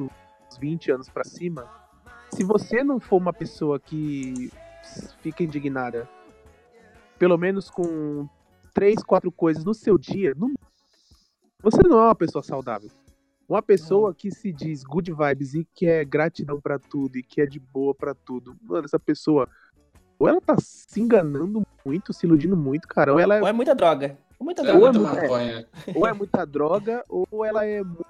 [0.54, 1.68] dos 20 anos pra cima,
[2.32, 4.52] se você não for uma pessoa que
[5.22, 6.08] fica indignada,
[7.18, 8.28] pelo menos com
[8.74, 10.54] três, quatro coisas no seu dia, não-
[11.62, 12.90] você não é uma pessoa saudável.
[13.48, 17.42] Uma pessoa que se diz good vibes e que é gratidão pra tudo e que
[17.42, 19.48] é de boa pra tudo, mano, essa pessoa
[20.20, 23.52] ou ela tá se enganando muito, se iludindo muito, cara, ou ela é Ou é
[23.54, 24.18] muita droga.
[24.40, 24.98] Ou muita É droga.
[24.98, 25.02] é.
[25.02, 25.68] maconha.
[25.96, 28.06] ou é muita droga, ou ela é muito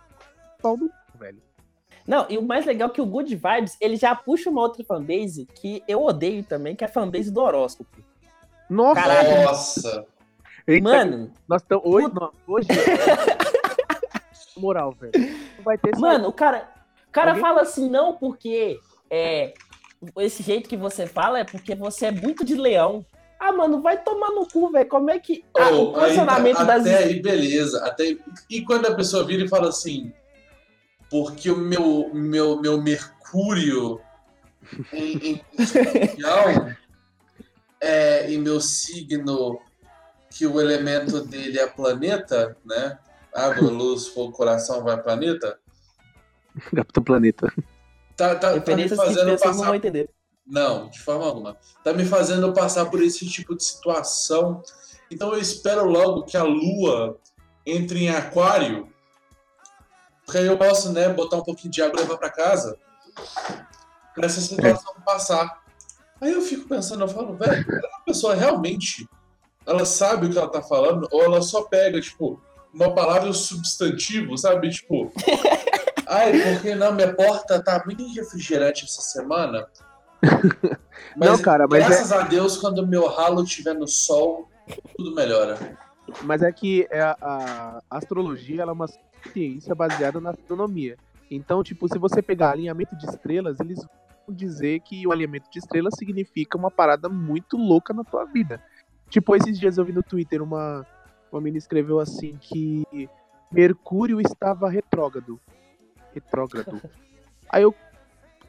[0.62, 1.42] pau no velho.
[2.08, 4.84] Não, e o mais legal é que o Good Vibes, ele já puxa uma outra
[4.84, 7.98] fanbase que eu odeio também, que é a fanbase do horóscopo.
[8.70, 9.44] Nossa, Caraca.
[9.44, 10.06] Nossa.
[10.68, 12.68] eita, Mano, nós estamos hoje, não, hoje.
[14.58, 15.14] moral, velho.
[15.64, 16.70] Vai ter Mano, o cara,
[17.08, 19.54] o cara Alguém- fala assim, não, porque é,
[20.18, 23.06] esse jeito que você fala é porque você é muito de leão.
[23.40, 24.88] Ah, mano, vai tomar no cu, velho.
[24.88, 25.44] Como é que.
[25.58, 26.82] Ah, Oh, o condicionamento aí, das.
[26.82, 27.86] Até aí, beleza.
[27.86, 30.14] Até aí- E quando a pessoa vira e fala assim,
[31.14, 34.02] porque o meu, meu, meu Mercúrio
[34.92, 36.76] em, em escorpião
[37.80, 39.62] é, e meu signo,
[40.32, 42.98] que o elemento dele é planeta, né?
[43.32, 45.60] Água, luz, fogo, coração, vai planeta.
[46.76, 47.54] Capitão Planeta.
[48.18, 50.10] Tá, tá, tá me fazendo não passar vão entender.
[50.48, 51.58] Não, de forma alguma.
[51.84, 54.64] Tá me fazendo passar por esse tipo de situação.
[55.12, 57.20] Então eu espero logo que a lua
[57.68, 58.92] entre em aquário.
[60.34, 62.76] Porque aí eu posso, né, botar um pouquinho de água e levar pra casa.
[64.16, 65.62] Pra essa situação passar.
[66.20, 67.64] Aí eu fico pensando, eu falo, velho,
[68.00, 69.08] a pessoa realmente
[69.64, 72.42] ela sabe o que ela tá falando, ou ela só pega, tipo,
[72.74, 74.72] uma palavra um substantivo, sabe?
[74.72, 75.14] Tipo,
[76.08, 79.68] ai, porque não, minha porta tá muito refrigerante essa semana.
[81.16, 84.50] Não, cara, mas é- graças a Deus, quando meu ralo estiver no sol,
[84.98, 85.78] tudo melhora.
[86.24, 87.18] Mas é que é a,
[87.90, 88.88] a astrologia ela é uma
[89.32, 90.98] ciência baseada na astronomia.
[91.30, 93.80] Então, tipo, se você pegar alinhamento de estrelas, eles
[94.26, 98.62] vão dizer que o alinhamento de estrelas significa uma parada muito louca na tua vida.
[99.10, 100.86] Tipo, esses dias eu vi no Twitter uma,
[101.32, 102.84] uma menina escreveu assim que
[103.52, 105.40] Mercúrio estava retrógrado.
[106.14, 106.82] Retrógrado.
[107.50, 107.74] Aí eu,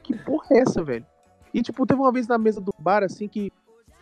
[0.03, 1.05] que porra é essa, velho?
[1.53, 3.51] E tipo, teve uma vez na mesa do bar assim que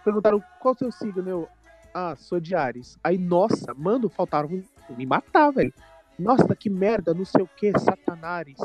[0.04, 1.48] perguntaram qual é o seu signo, eu,
[1.94, 2.98] ah, sou de Ares.
[3.04, 4.50] Aí, nossa, mano, faltaram
[4.90, 5.74] me matar, velho.
[6.18, 8.58] Nossa, que merda, não sei o que, Satanares.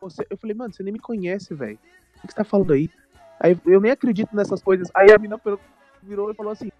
[0.00, 0.26] Você...
[0.30, 1.78] Eu falei, mano, você nem me conhece, velho.
[2.22, 2.90] O que você tá falando aí?
[3.40, 4.88] Aí eu nem acredito nessas coisas.
[4.94, 5.40] Aí a mina
[6.02, 6.70] virou e falou assim: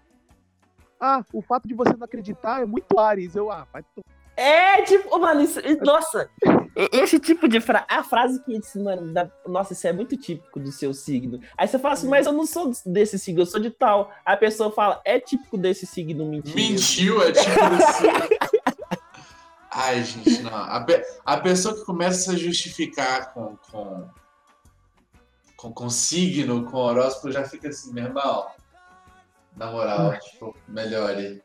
[0.99, 3.35] Ah, o fato de você não acreditar é muito Ares.
[3.35, 4.03] Eu, ah, vai to-
[4.37, 6.29] É, tipo, mano, isso, nossa,
[6.91, 10.59] esse tipo de frase, a frase que disse, mano, da- nossa, isso é muito típico
[10.59, 11.39] do seu signo.
[11.57, 14.11] Aí você fala assim, mas eu não sou desse signo, eu sou de tal.
[14.23, 16.55] Aí a pessoa fala, é típico desse signo, mentira.
[16.55, 18.50] Mentiu, é tipo isso.
[19.83, 20.55] Ai, gente, não.
[20.55, 24.07] A, pe- a pessoa que começa a se justificar com, com,
[25.57, 28.47] com, com signo, com horóscopo, já fica assim, meu irmão.
[29.57, 31.41] Na moral, tipo, melhore.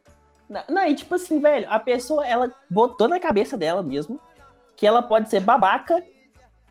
[0.49, 4.21] Não, não, e tipo assim, velho, a pessoa, ela botou na cabeça dela mesmo
[4.77, 6.01] que ela pode ser babaca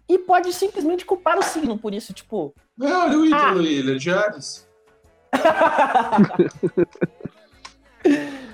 [0.07, 2.53] e pode simplesmente culpar o signo por isso, tipo.
[2.81, 4.67] É, olha o Ítalo aí, ele é de Ares.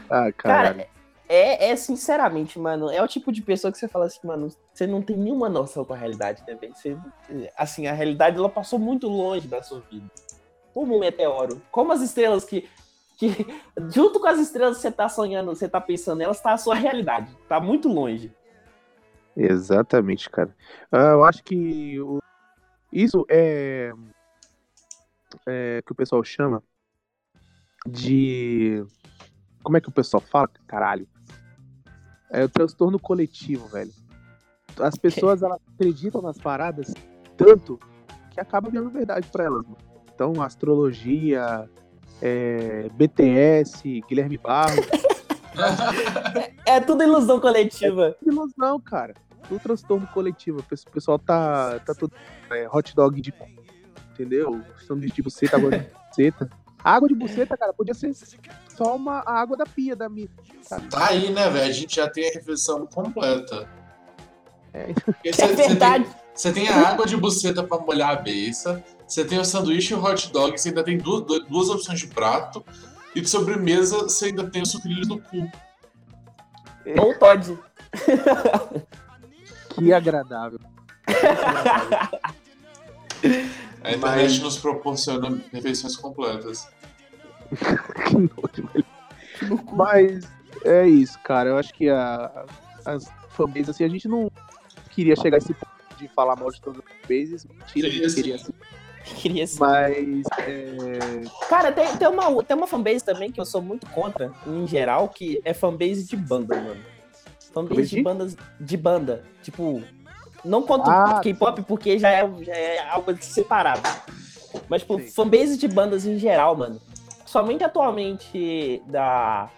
[0.10, 0.78] Ah, caralho.
[0.80, 0.88] Cara,
[1.32, 4.86] é, é sinceramente, mano, é o tipo de pessoa que você fala assim, mano, você
[4.86, 6.58] não tem nenhuma noção com a realidade, né?
[6.74, 6.98] Você-
[7.58, 10.06] Assim, a realidade ela passou muito longe da sua vida.
[10.74, 12.68] Como um meteoro, como as estrelas que,
[13.18, 13.28] que
[13.96, 16.76] junto com as estrelas que você tá sonhando, você tá pensando nelas, tá a sua
[16.76, 18.30] realidade, tá muito longe.
[19.38, 20.54] Exatamente, cara.
[20.92, 21.96] Ah, eu acho que
[22.92, 23.94] isso é,
[25.48, 26.62] é que o pessoal chama
[27.88, 28.84] de.
[29.64, 30.50] Como é que o pessoal fala?
[30.68, 31.08] Caralho.
[32.32, 33.92] É o transtorno coletivo, velho.
[34.80, 36.94] As pessoas elas acreditam nas paradas
[37.38, 37.80] tanto
[38.32, 39.78] que acaba virando verdade pra elas, mano.
[40.14, 41.70] Então, astrologia,
[42.22, 44.86] é, BTS, Guilherme Barros,
[46.66, 48.16] É tudo ilusão coletiva.
[48.24, 49.14] Que ilusão, cara.
[49.50, 50.60] Do transtorno coletivo.
[50.60, 52.14] O pesso- o pessoal tá, tá tudo.
[52.52, 53.34] é, hot dog de.
[54.14, 54.62] Entendeu?
[54.88, 56.50] Sanduíche de buceta, água de buceta.
[56.84, 58.12] A água de buceta, cara, podia ser
[58.76, 60.30] só uma, a água da pia da minha.
[60.64, 60.88] sabe?
[60.88, 61.70] Tá aí, né, velho?
[61.70, 63.68] A gente já tem a refeição completa.
[64.74, 64.88] É.
[65.32, 66.08] Você É tem, verdade.
[66.34, 69.98] você tem a água de buceta pra molhar a beça, você tem o sanduíche e
[69.98, 72.64] o hot dog, você ainda tem duas, duas- opções de prato,
[73.14, 75.52] e de sobremesa você ainda tem os sucrilhos no cu.
[77.00, 77.60] Ou Todd.
[79.76, 80.60] Que agradável.
[83.84, 86.68] A internet nos proporciona refeições completas.
[88.08, 88.86] que nojo, velho.
[89.74, 90.28] Mas
[90.64, 91.50] é isso, cara.
[91.50, 92.46] Eu acho que a,
[92.86, 94.32] as fanbases, assim, a gente não
[94.92, 97.46] queria chegar a esse ponto de falar mal de todas as fanbases.
[97.46, 98.54] Mentira, a Queria gente queria sim.
[99.04, 99.46] Queria.
[99.60, 104.32] Mas é, Cara, tem, tem, uma, tem uma fanbase também que eu sou muito contra,
[104.46, 106.82] em geral, que é fanbase de banda, mano.
[107.52, 108.04] Fanbase Fanbase de de?
[108.04, 109.24] bandas de banda.
[109.42, 109.82] Tipo,
[110.44, 113.82] não contra Ah, K-pop porque já é, já é algo separado.
[114.68, 115.08] Mas, tipo, Sim.
[115.12, 116.80] fanbase de bandas em geral, mano.
[117.26, 119.50] Somente atualmente da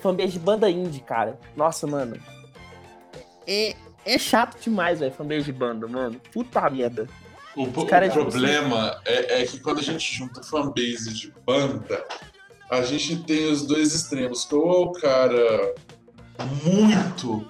[0.00, 1.38] fanbase de banda indie, cara.
[1.56, 2.16] Nossa, mano.
[3.46, 3.74] É,
[4.04, 6.20] é chato demais, velho, fanbase de banda, mano.
[6.32, 7.08] Puta merda.
[7.56, 12.04] O, o é tipo problema é, é que quando a gente junta fanbase de banda,
[12.70, 14.44] a gente tem os dois extremos.
[14.44, 15.74] Que ou é o cara
[16.62, 17.48] muito,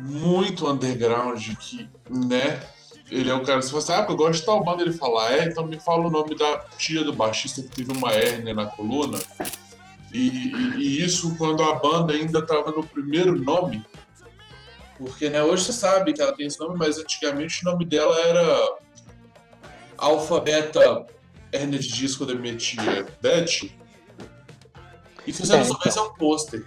[0.00, 2.60] muito underground, que, né?
[3.10, 5.32] Ele é o cara, se você fala ah, eu gosto de tal banda, ele fala,
[5.32, 8.66] é, então me fala o nome da tia do baixista que teve uma hérnia na
[8.66, 9.18] coluna.
[10.12, 13.84] E, e- e isso quando a banda ainda tava no primeiro nome.
[14.96, 18.16] Porque, né, hoje você sabe que ela tem esse nome, mas antigamente o nome dela
[18.20, 18.76] era
[19.98, 21.06] Alfabeta
[21.52, 23.70] Hernia de Disco da minha tia Beth.
[25.26, 26.64] E fizeram É, só mais um pôster.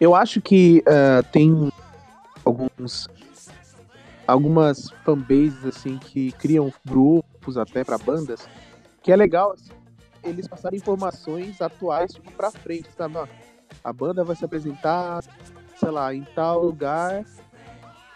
[0.00, 1.70] Eu acho que ah, tem
[2.46, 3.08] alguns
[4.26, 8.48] algumas fanbases assim que criam grupos até pra bandas,
[9.02, 9.70] que é legal assim,
[10.22, 13.16] eles passarem informações atuais tipo, pra frente, sabe?
[13.18, 13.26] Ó,
[13.84, 15.22] a banda vai se apresentar,
[15.78, 17.24] sei lá, em tal lugar.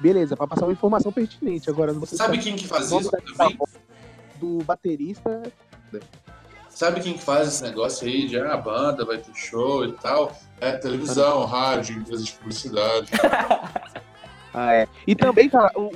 [0.01, 1.69] Beleza, pra passar uma informação pertinente.
[1.69, 3.59] Agora, você Sabe quem que faz isso também?
[4.39, 5.43] do baterista.
[6.69, 9.93] Sabe quem que faz esse negócio aí de ah, a banda vai ter show e
[9.93, 10.35] tal?
[10.61, 13.11] É televisão, rádio, empresa de publicidade.
[14.53, 14.89] Ah, é.
[15.07, 15.93] E também, cara, o,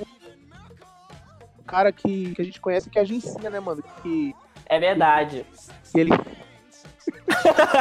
[1.58, 3.82] o cara que, que a gente conhece que agencia, né, mano?
[4.02, 4.34] Que,
[4.66, 5.44] É verdade.
[5.92, 6.10] que ele.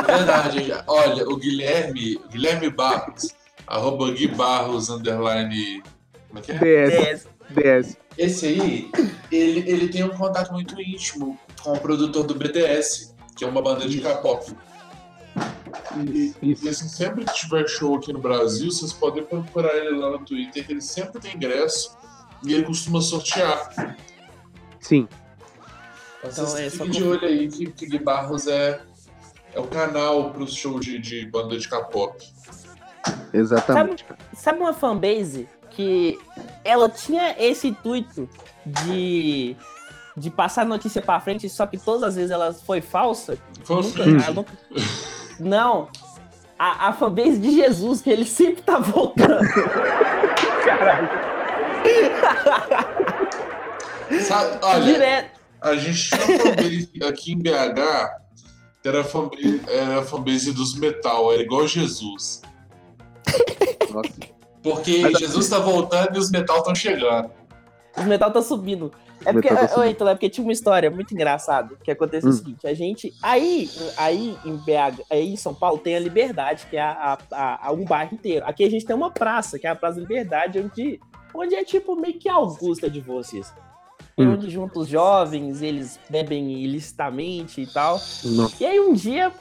[0.06, 0.72] Verdade.
[0.88, 3.36] Olha, o Guilherme, Guilherme Barros,
[3.68, 5.84] arroba Gui Barros, underline.
[6.28, 7.14] Como é que é?
[7.14, 7.28] DS.
[7.50, 7.98] DS.
[8.18, 8.92] Esse aí,
[9.32, 13.62] ele, ele tem um contato muito íntimo com o produtor do BDS, que é uma
[13.62, 14.56] banda de K-pop.
[16.12, 20.12] E, e assim, sempre que tiver show aqui no Brasil, vocês podem procurar ele lá
[20.12, 21.96] no Twitter, que ele sempre tem ingresso
[22.44, 23.96] e ele costuma sortear.
[24.80, 25.08] Sim.
[26.20, 28.82] Então, Então, vocês é só fiquem de olho aí que, que Gui Barros é,
[29.54, 32.16] é o canal para os shows de, de banda de K-pop.
[33.34, 34.06] Exatamente.
[34.36, 36.20] Sabe uma fanbase que
[36.64, 38.30] ela tinha esse intuito
[38.66, 39.56] de,
[40.16, 43.38] de passar notícia pra frente, só que todas as vezes ela foi falsa?
[43.64, 44.54] Foi Nunca, ela nunca-
[45.44, 45.90] Não.
[46.58, 49.44] A, a fanbase de Jesus, que ele sempre tá voltando.
[54.28, 55.40] Sabe, olha, Direto.
[55.62, 58.10] a gente tinha uma fanbase aqui em BH,
[58.82, 62.42] que era a fanbase, era a fanbase dos metal, era igual Jesus.
[64.62, 67.30] Porque Mas- Jesus tá voltando e os metal estão chegando.
[67.98, 68.92] Os metal tá subindo.
[69.26, 69.48] É porque,
[69.80, 72.34] ô, então, é porque tinha uma história muito engraçada que aconteceu Hum.
[72.34, 76.66] o seguinte, a gente, aí, aí em BH, aí em São Paulo tem a Liberdade,
[76.70, 78.46] que é a, a, a- um bairro inteiro.
[78.46, 81.00] Aqui a gente tem uma praça, que é a Praça da Liberdade, onde,
[81.34, 83.54] onde é tipo meio que a Augusta de vocês.
[84.18, 84.34] Hum.
[84.34, 87.96] Onde juntam os jovens, eles bebem ilicitamente e tal.
[88.24, 88.56] Nossa.
[88.60, 89.32] E aí um dia,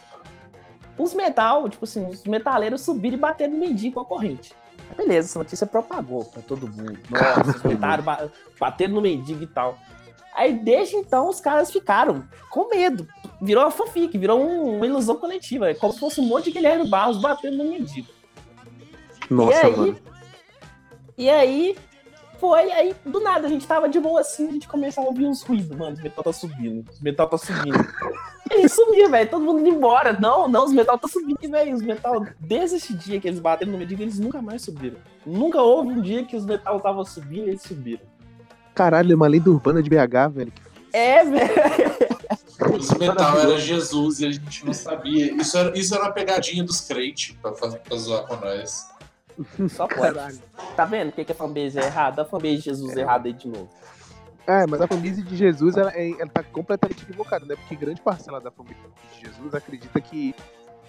[0.96, 4.52] os metal, tipo assim, os metaleiros subiram e bateram no mendigo com a corrente.
[4.96, 6.98] Beleza, essa notícia propagou pra todo mundo.
[7.10, 8.28] Nossa, os metaleiros ba-
[8.60, 9.78] bateram no mendigo e tal.
[10.34, 13.06] Aí desde então os caras ficaram com medo.
[13.40, 15.70] Virou uma fanfic, virou um- uma ilusão coletiva.
[15.70, 18.08] É como se fosse um monte de Guilherme Barros batendo no mendigo.
[19.30, 19.98] Nossa, e aí, mano.
[21.18, 21.76] E aí,
[22.42, 25.26] foi, aí do nada a gente tava de boa assim, a gente começava a ouvir
[25.26, 27.86] uns ruídos, mano, os metal tá subindo, os metal tá subindo.
[28.50, 30.18] e aí sumia, velho, todo mundo indo embora.
[30.18, 33.70] Não, não, os metal tá subindo, velho, os metal, desde esse dia que eles bateram
[33.70, 34.96] no mendigo, eles nunca mais subiram.
[35.24, 38.02] Nunca houve um dia que os metal estavam subindo e eles subiram.
[38.74, 40.52] Caralho, é uma lenda urbana de BH, velho.
[40.92, 41.48] É, velho.
[42.76, 45.32] Os metal era Jesus e a gente não sabia.
[45.32, 48.91] Isso era, isso era uma pegadinha dos crentes pra, pra zoar com nós.
[49.68, 50.40] Só pode.
[50.76, 52.22] Tá vendo o que, que a fanbase é errada?
[52.22, 53.68] A fanbase de Jesus é errada aí de novo.
[54.46, 57.54] É, mas a fanbase de Jesus, ela, é- ela tá completamente equivocada, né?
[57.56, 58.76] Porque grande parcela da fanbase
[59.14, 60.34] de Jesus acredita que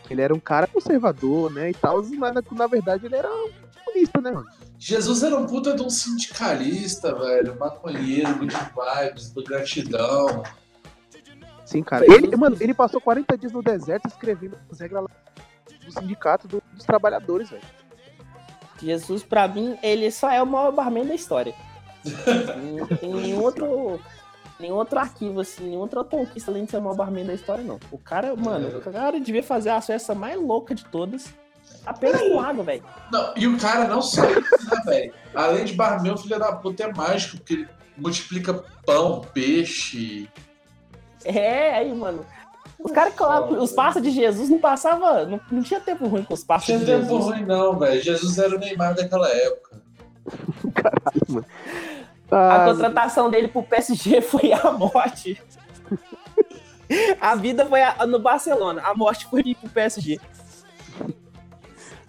[0.09, 1.69] ele era um cara conservador, né?
[1.69, 3.49] E tal, mas na, na verdade ele era um
[3.85, 4.47] comunista, né, mano?
[4.79, 7.57] Jesus era um puta de um sindicalista, velho.
[7.57, 10.43] Maconheiro, good vibes, do gratidão.
[11.65, 12.05] Sim, cara.
[12.05, 15.09] Ele, mano, ele passou 40 dias no deserto escrevendo as regras lá
[15.85, 17.63] do sindicato do- dos trabalhadores, velho.
[18.83, 21.55] Jesus, pra mim, ele só é o maior barman da história.
[22.77, 23.99] não tem nenhum outro,
[24.59, 27.63] nenhum outro arquivo, assim, nenhuma outra conquista além de ser o maior barman da história,
[27.63, 27.79] não.
[27.91, 31.33] O cara, mano, o cara devia fazer a festa mais louca de todas
[31.85, 32.83] apenas com água, velho.
[33.11, 35.13] Não, e o cara não isso, né, velho?
[35.33, 40.29] Além de barman, o filho da puta é mágico, porque ele multiplica pão, peixe.
[41.25, 42.25] É, aí, mano.
[42.83, 43.13] Os caras
[43.61, 45.25] os passos de Jesus não passava.
[45.25, 47.25] Não, não tinha tempo ruim com os Não passos tinha de tempo Jesus.
[47.25, 48.01] ruim, não, velho.
[48.01, 49.81] Jesus era o Neymar daquela época.
[50.75, 51.45] Caralho, mano.
[52.31, 55.41] A Ah, contratação dele pro PSG foi a morte.
[57.21, 60.19] A vida foi a- no Barcelona, a morte foi ir pro PSG.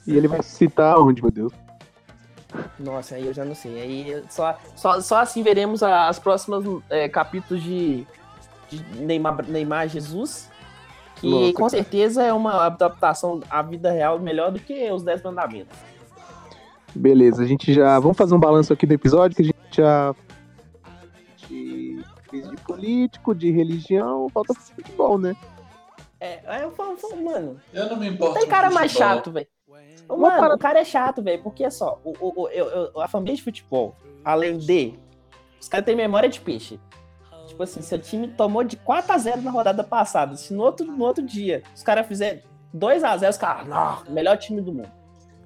[0.06, 1.52] e ele vai citar onde, meu Deus?
[2.78, 3.80] Nossa, aí eu já não sei.
[3.80, 8.06] Aí só, só, só assim veremos a- as próximas é, capítulos de,
[8.68, 10.48] de Neymar, Neymar Jesus.
[11.24, 15.22] Que Louco, com certeza é uma adaptação à vida real melhor do que os Dez
[15.22, 15.76] Mandamentos.
[16.94, 17.98] Beleza, a gente já.
[17.98, 20.14] Vamos fazer um balanço aqui do episódio que a gente já.
[21.48, 25.34] De, fez de político, de religião, falta futebol, né?
[26.20, 28.34] É, eu falo, falo, mano, Eu não me importo.
[28.38, 29.14] tem cara mais futebol.
[29.14, 29.46] chato, velho.
[30.08, 32.48] Mano, parada- o cara é chato, velho, porque é só, o, o,
[32.94, 33.94] o- a fanbase de futebol,
[34.24, 34.94] além de,
[35.60, 36.78] os caras têm memória de peixe.
[37.54, 41.24] Tipo assim, seu time tomou de 4x0 na rodada passada, se no outro, no outro
[41.24, 42.42] dia os caras fizerem
[42.76, 44.90] 2x0, os caras, não, melhor time do mundo.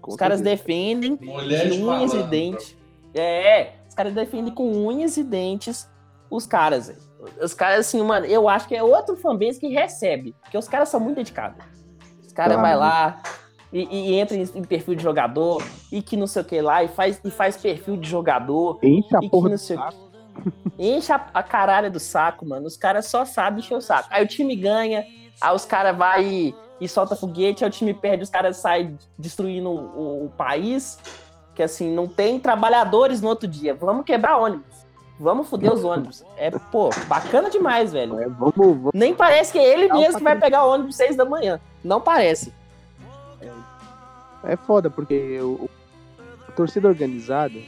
[0.00, 0.56] Com Os caras certeza.
[0.56, 2.22] defendem Mulher de unhas e malandro.
[2.30, 2.76] dentes.
[3.14, 5.86] É, os caras defendem com unhas e dentes
[6.30, 6.94] os caras.
[7.42, 10.88] Os caras, assim, mano, eu acho que é outro fanbase que recebe, porque os caras
[10.88, 11.62] são muito dedicados.
[12.26, 12.62] Os caras Tá.
[12.62, 13.20] vai lá
[13.70, 16.82] e, e entra em, em perfil de jogador, e que não sei o que lá,
[16.82, 20.07] e faz, e faz perfil de jogador, a e que porra não sei o que.
[20.78, 22.66] Enche a, a caralho do saco, mano.
[22.66, 24.08] Os caras só sabem encher o saco.
[24.10, 25.04] Aí o time ganha,
[25.40, 28.96] aí os caras vai e, e solta foguete, aí o time perde, os caras saem
[29.18, 30.98] destruindo o, o país.
[31.54, 33.74] Que assim, não tem trabalhadores no outro dia.
[33.74, 34.78] Vamos quebrar ônibus.
[35.20, 36.24] Vamos foder os ônibus.
[36.36, 38.20] É, pô, bacana demais, velho.
[38.20, 38.90] É, vamos, vamos.
[38.94, 41.60] Nem parece que é ele mesmo que vai pegar o ônibus seis da manhã.
[41.82, 42.54] Não parece.
[44.44, 45.70] É foda, porque o, o-
[46.48, 47.58] a torcida organizada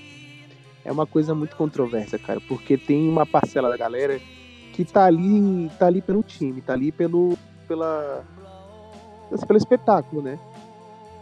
[0.84, 2.40] é uma coisa muito controversa, cara.
[2.40, 4.20] Porque tem uma parcela da galera
[4.72, 7.36] que tá ali, tá ali pelo time, tá ali pelo.
[7.66, 8.24] pela.
[9.32, 10.38] assim, pelo espetáculo, né?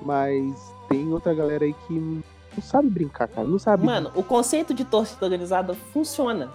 [0.03, 0.55] Mas
[0.89, 3.47] tem outra galera aí que não sabe brincar, cara.
[3.47, 3.85] Não sabe.
[3.85, 6.51] Mano, o conceito de torcida organizada funciona.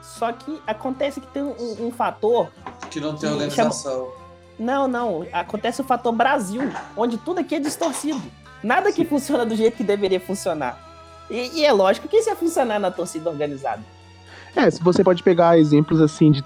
[0.00, 2.50] Só que acontece que tem um, um fator
[2.90, 4.10] Que não tem organização.
[4.58, 5.24] Não, não.
[5.32, 6.62] Acontece o fator Brasil,
[6.96, 8.20] onde tudo aqui é distorcido.
[8.62, 10.91] Nada que funciona do jeito que deveria funcionar.
[11.30, 13.82] E, e é lógico que isso ia funcionar na torcida organizada.
[14.54, 16.44] É, se você pode pegar exemplos assim de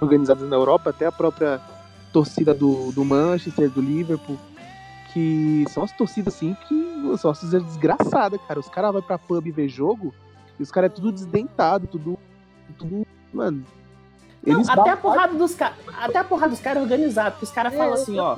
[0.00, 1.60] organizadas na Europa, até a própria
[2.12, 4.38] torcida do, do Manchester, do Liverpool,
[5.12, 8.58] que são as torcidas assim que são as torcidas desgraçadas, cara.
[8.58, 10.14] Os caras vão pra pub ver jogo
[10.58, 12.18] e os caras é tudo desdentado, tudo.
[12.78, 13.06] tudo.
[13.32, 13.64] Mano.
[14.46, 15.76] Não, até a porrada dos caras.
[15.98, 18.36] Até a porrada dos caras é organizada, porque os caras É, falam assim, ó.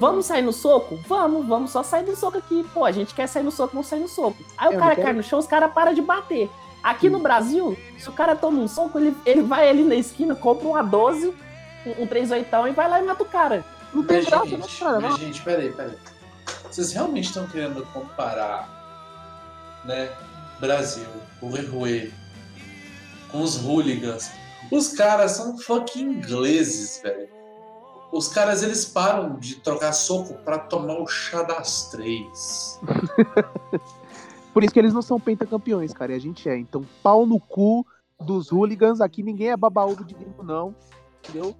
[0.00, 0.98] Vamos sair no soco?
[1.06, 2.66] Vamos, vamos só sair do soco aqui.
[2.72, 4.38] Pô, a gente quer sair no soco, vamos sair no soco.
[4.56, 6.48] Aí o eu cara não quero- cai no chão, os caras param de bater.
[6.82, 10.34] Aqui no Brasil, se o cara toma um soco, ele, ele vai ali na esquina,
[10.34, 11.28] compra uma 12,
[11.86, 13.62] um, um 38 e vai lá e mata o cara.
[13.92, 15.00] Não tem graça, gente, cara?
[15.00, 15.98] mas, gente, peraí, peraí.
[16.70, 18.66] Vocês realmente estão querendo comparar,
[19.84, 20.10] né,
[20.58, 21.06] Brasil,
[21.42, 22.10] o Rui,
[23.30, 24.30] com os hooligans?
[24.70, 27.28] Os caras são fucking ingleses, velho.
[28.12, 32.80] Os caras, eles param de trocar soco pra tomar o chá das três.
[34.52, 36.12] Por isso que eles não são pentacampeões, cara.
[36.12, 36.56] E a gente é.
[36.58, 37.86] Então, pau no cu
[38.20, 39.00] dos hooligans.
[39.00, 40.74] Aqui ninguém é babaúvo de gringo, não.
[41.22, 41.54] Entendeu?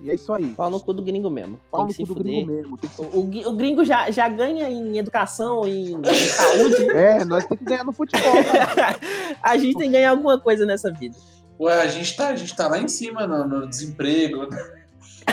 [0.00, 0.46] E é isso aí.
[0.54, 1.60] Pau no cu do gringo mesmo.
[1.70, 2.44] Pau Tem no cu do fuder.
[2.46, 2.78] gringo mesmo.
[2.78, 6.84] Se O, o gringo já, já ganha em educação, em, em saúde.
[6.92, 8.98] É, nós temos que ganhar no futebol, cara.
[9.42, 11.16] a gente tem que ganhar alguma coisa nessa vida.
[11.60, 14.48] Ué, a gente tá, a gente tá lá em cima no, no desemprego,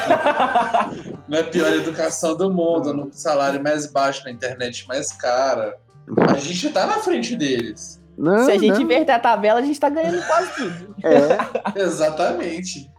[1.28, 5.78] na pior educação do mundo, no salário mais baixo, na internet mais cara.
[6.30, 8.02] A gente tá na frente deles.
[8.18, 8.82] Não, Se a gente não.
[8.82, 10.96] inverter a tabela, a gente tá ganhando quase tudo.
[11.04, 12.92] É, Exatamente.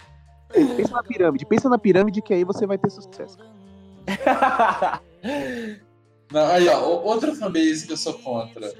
[0.52, 1.46] pensa na pirâmide.
[1.46, 3.38] Pensa na pirâmide que aí você vai ter sucesso.
[6.32, 8.72] Não, aí, ó, outra fanbase que eu sou contra.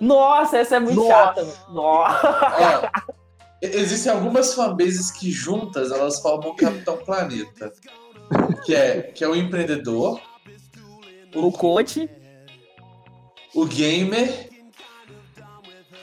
[0.00, 1.08] Nossa, essa é muito Nossa.
[1.10, 1.46] chata.
[1.70, 2.90] Nossa.
[3.08, 3.25] E-
[3.62, 7.72] existem algumas fanbases que juntas elas formam o Capitão Planeta.
[8.64, 10.20] Que é, que é o empreendedor,
[11.34, 12.10] O coach.
[13.54, 14.50] o gamer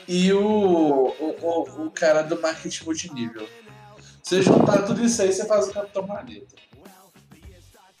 [0.08, 3.46] e o, o, o, o cara do marketing multinível.
[4.22, 6.54] Você juntar tudo isso aí, você faz o Capitão Planeta.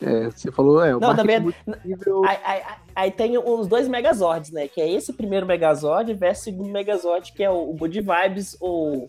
[0.00, 2.62] É, você falou, é, o Não, também- multinível- Aí, aí-
[2.94, 4.68] aí- tem os dois Megazords, né?
[4.68, 8.56] Que é esse primeiro Megazord versus o segundo Megazord, que é o, o Good Vibes,
[8.60, 9.06] o,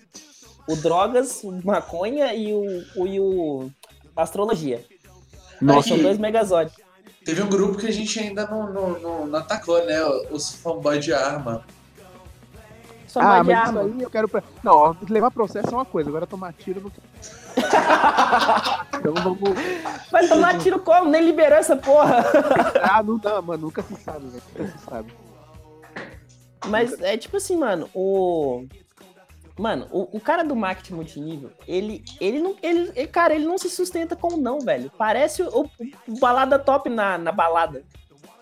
[0.67, 3.69] o Drogas, o Maconha e o, o, e o
[4.15, 4.83] Astrologia.
[5.61, 6.75] Nossa, São dois Megazords.
[7.23, 10.03] Teve um grupo que a gente ainda não, não, não, não atacou, né?
[10.29, 11.65] Os fanboy de arma.
[13.07, 13.83] Só ah, mas arma.
[13.83, 14.27] isso aí eu quero.
[14.27, 16.91] pra- Não, levar processo é uma coisa, agora tomar tiro não
[18.99, 19.39] Então vamos.
[20.11, 21.09] Vai tomar tiro como?
[21.09, 22.25] Nem liberou essa porra.
[22.83, 23.63] Ah, não dá, mano.
[23.63, 24.43] Nunca se sabe, velho.
[24.57, 25.13] Nunca se sabe.
[26.67, 28.65] Mas é tipo assim, mano, o.
[29.57, 32.55] Mano, o, o cara do marketing multinível, ele, ele não.
[32.61, 34.91] Ele, ele- cara, ele não se sustenta com não, velho.
[34.97, 35.69] Parece o, o-
[36.09, 37.83] o balada top na, na balada.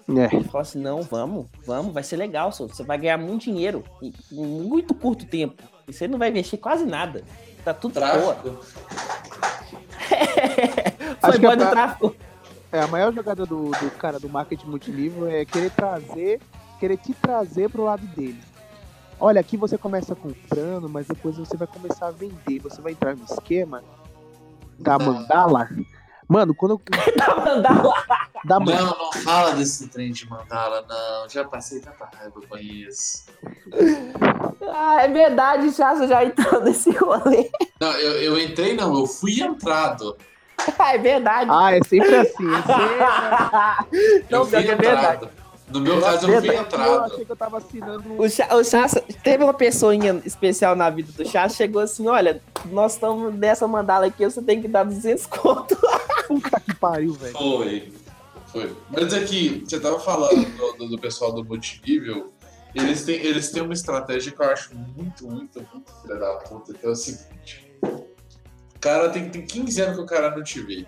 [0.10, 0.36] É.
[0.36, 2.68] Ele falou assim, não, vamos, vamos, vai ser legal, senhor.
[2.74, 5.64] Você vai ganhar muito dinheiro em, muito curto tempo.
[5.88, 7.24] E você não vai investir quase nada.
[7.64, 8.36] Tá tudo de boa.
[8.36, 8.66] Tráfico.
[11.22, 12.16] Foi boa é tráfico.
[12.72, 16.42] É, a maior jogada do, do cara do marketing multinível é querer trazer,
[16.80, 18.42] querer te trazer pro lado dele.
[19.24, 22.60] Olha, aqui você começa comprando, mas depois você vai começar a vender.
[22.60, 23.82] Você vai entrar no esquema
[24.78, 25.14] da Não.
[25.14, 25.70] mandala.
[26.28, 26.82] Mano, quando eu.
[27.16, 28.04] Tá mandando lá.
[28.44, 31.30] Da man- Não, não fala desse trem de mandala, não.
[31.30, 33.24] Já passei tanta raiva com isso.
[34.70, 37.50] Ah, é verdade, Chassa já entrou nesse rolê.
[37.80, 40.18] Não, eu, eu entrei, não, eu fui entrado.
[40.78, 41.50] Ah, é verdade.
[41.52, 42.54] Ah, é sempre assim.
[42.54, 44.26] É sempre...
[44.30, 45.30] não, eu fui pior que é verdade.
[45.70, 47.00] No meu caso, eu fui Eu entrado.
[47.14, 48.22] achei que eu tava assinando.
[48.22, 48.30] O,
[48.64, 53.68] Chassa, teve uma pessoinha especial na vida do Chassa, chegou assim, olha, nós estamos nessa
[53.68, 55.76] mandala aqui, você tem que dar 200 conto.
[56.28, 57.34] Puta que pariu, velho.
[57.34, 57.94] Foi.
[58.48, 58.76] Foi.
[58.92, 62.32] Mas aqui, você tava falando do, do- do pessoal do multinível.
[62.76, 66.74] Eles têm, eles têm uma estratégia que eu acho muito, muito, muito filha da puta.
[66.74, 70.60] Que é o seguinte: o cara tem, tem 15 anos que o cara não te
[70.62, 70.86] vê.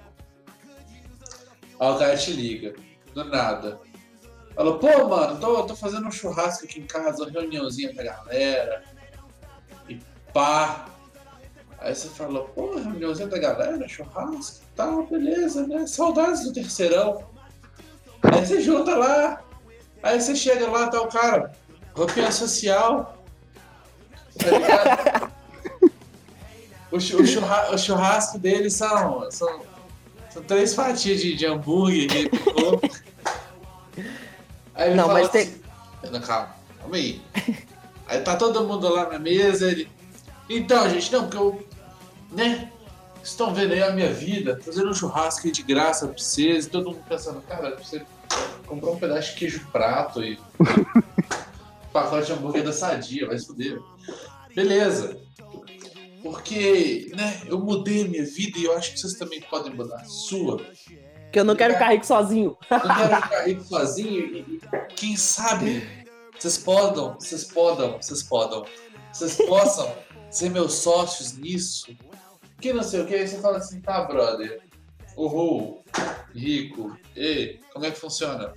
[1.80, 2.74] Aí o cara te liga,
[3.14, 3.80] do nada.
[4.56, 8.04] Fala, pô, mano, tô, tô fazendo um churrasco aqui em casa, uma reuniãozinha com a
[8.04, 8.84] galera.
[9.90, 10.00] E
[10.34, 10.86] pá.
[11.80, 15.86] Aí você fala, pô, reuniãozinha da galera, churrasco, tá, beleza, né?
[15.86, 17.24] Saudades do terceirão.
[18.24, 19.44] Aí você junta lá,
[20.02, 21.52] aí você chega lá, tá o cara,
[21.94, 23.24] roupinha social.
[24.40, 25.32] Tá ligado?
[26.92, 29.62] o, chu- o churra- o churrasco dele são, são,
[30.32, 32.82] são três fatias de, de hambúrguer picou.
[34.76, 37.22] Aí ele Não, mas tem- assim, não, calma, calma aí.
[38.08, 39.90] Aí tá todo mundo lá na mesa, ele.
[40.48, 41.68] Então, gente, não, porque eu.
[42.32, 42.72] Né?
[43.16, 46.66] Vocês estão vendo aí a minha vida, fazendo um churrasco aí de graça pra vocês,
[46.66, 48.06] e todo mundo pensando, cara, você
[48.68, 50.38] comprou um pedaço de queijo prato e.
[51.92, 53.80] pacote de hambúrguer da sadia, vai se fuder.
[54.54, 55.18] Beleza.
[56.22, 59.98] Porque, né, eu mudei a minha vida e eu acho que vocês também podem mudar
[59.98, 60.62] a sua.
[61.36, 62.58] Que eu não quero ficar rico sozinho.
[62.72, 65.86] Eu quero ficar rico sozinho e, e quem sabe
[66.40, 68.66] vocês podam, vocês podam, vocês podam,
[69.12, 69.94] vocês possam
[70.32, 71.94] ser meus sócios nisso.
[72.62, 74.62] Que não sei o que, aí você fala assim, tá, brother,
[75.18, 75.84] uhul,
[76.34, 78.54] rico, e como é que funciona?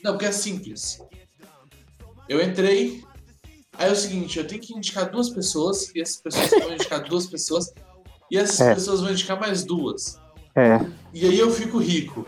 [0.00, 1.02] Não, porque é simples.
[2.28, 3.02] Eu entrei,
[3.76, 7.02] aí é o seguinte, eu tenho que indicar duas pessoas, e essas pessoas vão indicar
[7.02, 7.74] duas pessoas,
[8.30, 8.74] e essas É.
[8.76, 10.20] pessoas vão indicar mais duas.
[10.54, 11.01] É.
[11.12, 12.26] E aí eu fico rico.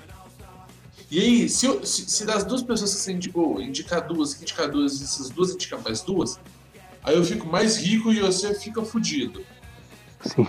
[1.10, 4.70] E aí, se, eu- se, se das duas pessoas que você indicou, indicar duas, indicar
[4.70, 6.38] duas, essas duas indicar mais duas,
[7.02, 9.44] aí eu fico mais rico e você fica fudido.
[10.22, 10.46] Sim.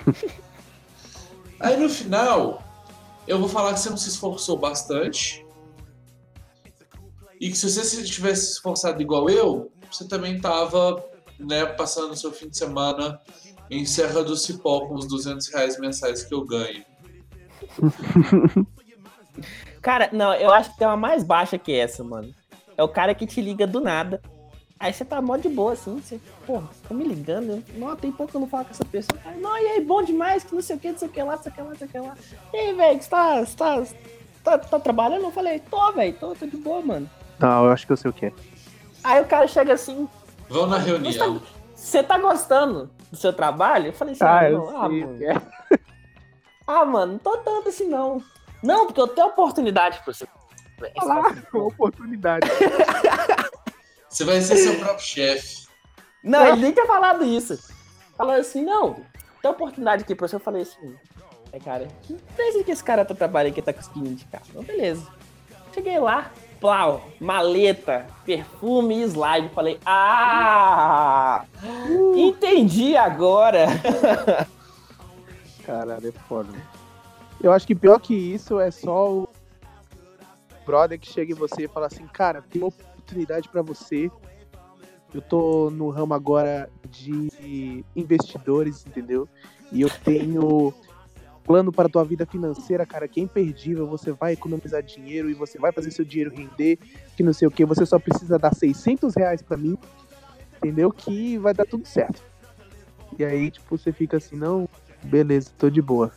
[1.60, 2.64] Aí no final,
[3.28, 5.46] eu vou falar que você não se esforçou bastante.
[7.40, 11.04] E que se você se tivesse se esforçado igual eu, você também tava,
[11.38, 13.20] né, passando o seu fim de semana
[13.70, 16.84] em Serra do Cipó com os 200 reais mensais que eu ganho.
[19.82, 22.34] Cara, não, eu acho que tem uma mais baixa que essa, mano.
[22.78, 24.22] É o cara que te liga do nada.
[24.80, 28.32] Aí você tá mó de boa, assim, você, porra, tá me ligando, não, tem pouco
[28.32, 29.18] que eu não falo com essa pessoa.
[29.24, 31.24] Aí, não, e aí, bom demais, que não sei o que, não sei o que
[31.24, 32.16] lá, não sei o que lá, não sei o que lá.
[32.54, 33.86] E aí, velho, você tá, você tá,
[34.44, 35.24] tá, tá trabalhando?
[35.24, 37.10] Eu falei, tô, velho, tô, tô de boa, mano.
[37.40, 38.34] Não, eu acho que eu sei o que é.
[39.02, 40.10] Aí o cara chega assim,
[40.50, 41.42] Vão na reunião.
[41.74, 43.88] você tá gostando do seu trabalho?
[43.88, 45.18] Eu falei assim, Ah, ah, eu não, ah, mano.
[46.68, 48.24] Ah, mano, não tô tanto assim, não.
[48.64, 50.28] Não, porque eu tenho oportunidade pra você.
[51.54, 52.48] Uma oportunidade.
[54.10, 55.68] Você vai ser seu próprio chefe.
[56.24, 57.60] Não, ele nem tinha falado isso.
[58.18, 59.02] Falou assim, não,
[59.42, 60.36] tem oportunidade aqui pra você.
[60.36, 60.96] Eu falei assim,
[61.52, 64.42] é, cara, que empresa que esse cara tá trabalhando que tá conseguindo indicar?
[64.50, 65.06] Então, beleza.
[65.74, 69.50] Cheguei lá, plau, maleta, perfume e slide.
[69.50, 71.44] Falei, ah,
[72.16, 73.68] entendi agora.
[75.66, 76.50] Caralho, é foda.
[77.42, 79.30] Eu acho que pior que isso é só o
[80.66, 84.10] brother que chega em você e fala assim, cara, tem uma oportunidade pra você.
[85.14, 89.28] Eu tô no ramo agora de investidores, entendeu?
[89.72, 90.74] E eu tenho
[91.44, 93.88] plano para tua vida financeira, cara, que é imperdível.
[93.88, 96.80] Você vai economizar dinheiro e você vai fazer seu dinheiro render,
[97.16, 97.64] que não sei o que.
[97.66, 99.78] Você só precisa dar 600 reais pra mim,
[100.58, 100.92] entendeu?
[100.92, 102.22] Que vai dar tudo certo.
[103.18, 104.68] E aí, tipo, você fica assim, não,
[105.06, 106.12] beleza, tô de boa.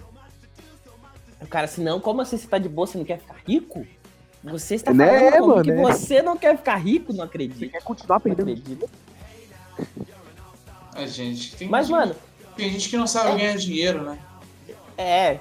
[1.41, 3.87] O cara assim, não, como assim você tá de boa, você não quer ficar rico?
[4.45, 5.77] Você está Né, falando como mano, que é.
[5.77, 7.13] você não quer ficar rico?
[7.13, 7.71] Não Você acredito.
[7.71, 8.89] quer continuar Não perdendo acredito.
[10.95, 12.15] A gente tem, Mas, gente, mano,
[12.57, 14.19] tem gente que não sabe ganhar dinheiro, né?
[14.97, 15.39] é.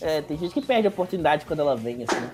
[0.00, 2.30] É, tem gente que perde a oportunidade quando ela vem, assim.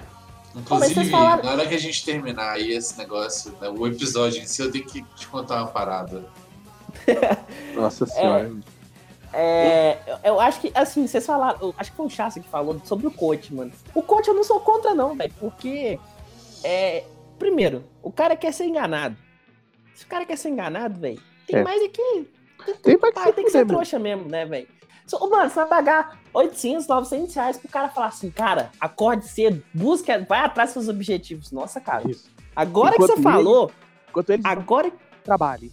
[0.54, 4.46] Inclusive, falaram- na hora que a gente terminar aí esse negócio, né, o episódio em
[4.46, 6.26] si, eu tenho que te contar uma parada.
[7.74, 8.44] Nossa senhora.
[8.48, 8.73] É,
[10.06, 13.06] eu- eu acho que, assim, vocês falaram, acho que foi o Chassa que falou sobre
[13.06, 13.72] o coach, mano.
[13.94, 15.98] O coach eu não sou contra, não, velho, porque,
[16.62, 17.04] é,
[17.38, 19.16] primeiro, o cara quer ser enganado.
[19.94, 21.64] Se o cara quer ser enganado, velho, tem É.
[21.64, 22.02] mais é que.
[22.82, 24.68] Tem mais que pai, tem que ser trouxa mesmo, né, velho?
[25.30, 30.24] Mano, você vai pagar 800, 900 reais pro cara falar assim, cara, acorde cedo, busca,
[30.26, 31.52] vai atrás dos seus objetivos.
[31.52, 32.10] Nossa, cara.
[32.10, 32.30] Isso.
[32.56, 33.70] Agora Enquanto que você falou,
[34.08, 34.90] Enquanto eles agora
[35.22, 35.70] trabalhem.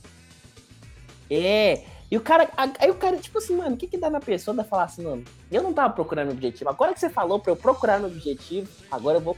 [1.29, 1.83] é.
[2.11, 2.49] E o cara.
[2.77, 5.03] Aí o cara, tipo assim, mano, o que que dá na pessoa da falar assim,
[5.03, 5.23] mano?
[5.49, 6.69] Eu não tava procurando meu objetivo.
[6.69, 9.37] Agora que você falou pra eu procurar meu objetivo, agora eu vou.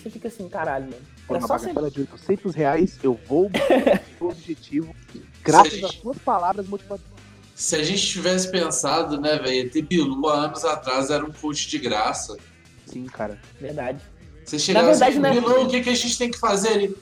[0.00, 1.02] Você fica assim, caralho, mano.
[1.26, 1.72] Por uma só você.
[1.72, 3.50] bagatela de 800 reais, eu vou
[4.20, 4.94] o objetivo
[5.42, 5.84] graças Sim.
[5.84, 7.10] às suas palavras motivadoras.
[7.54, 11.68] Se a gente tivesse pensado, né, velho, ter Bilu há anos atrás era um coach
[11.68, 12.36] de graça.
[12.86, 13.38] Sim, cara.
[13.60, 14.00] Verdade.
[14.44, 15.32] Você chegava verdade, assim, né?
[15.32, 16.70] Bilu, o que, que a gente tem que fazer?
[16.70, 16.96] Ele,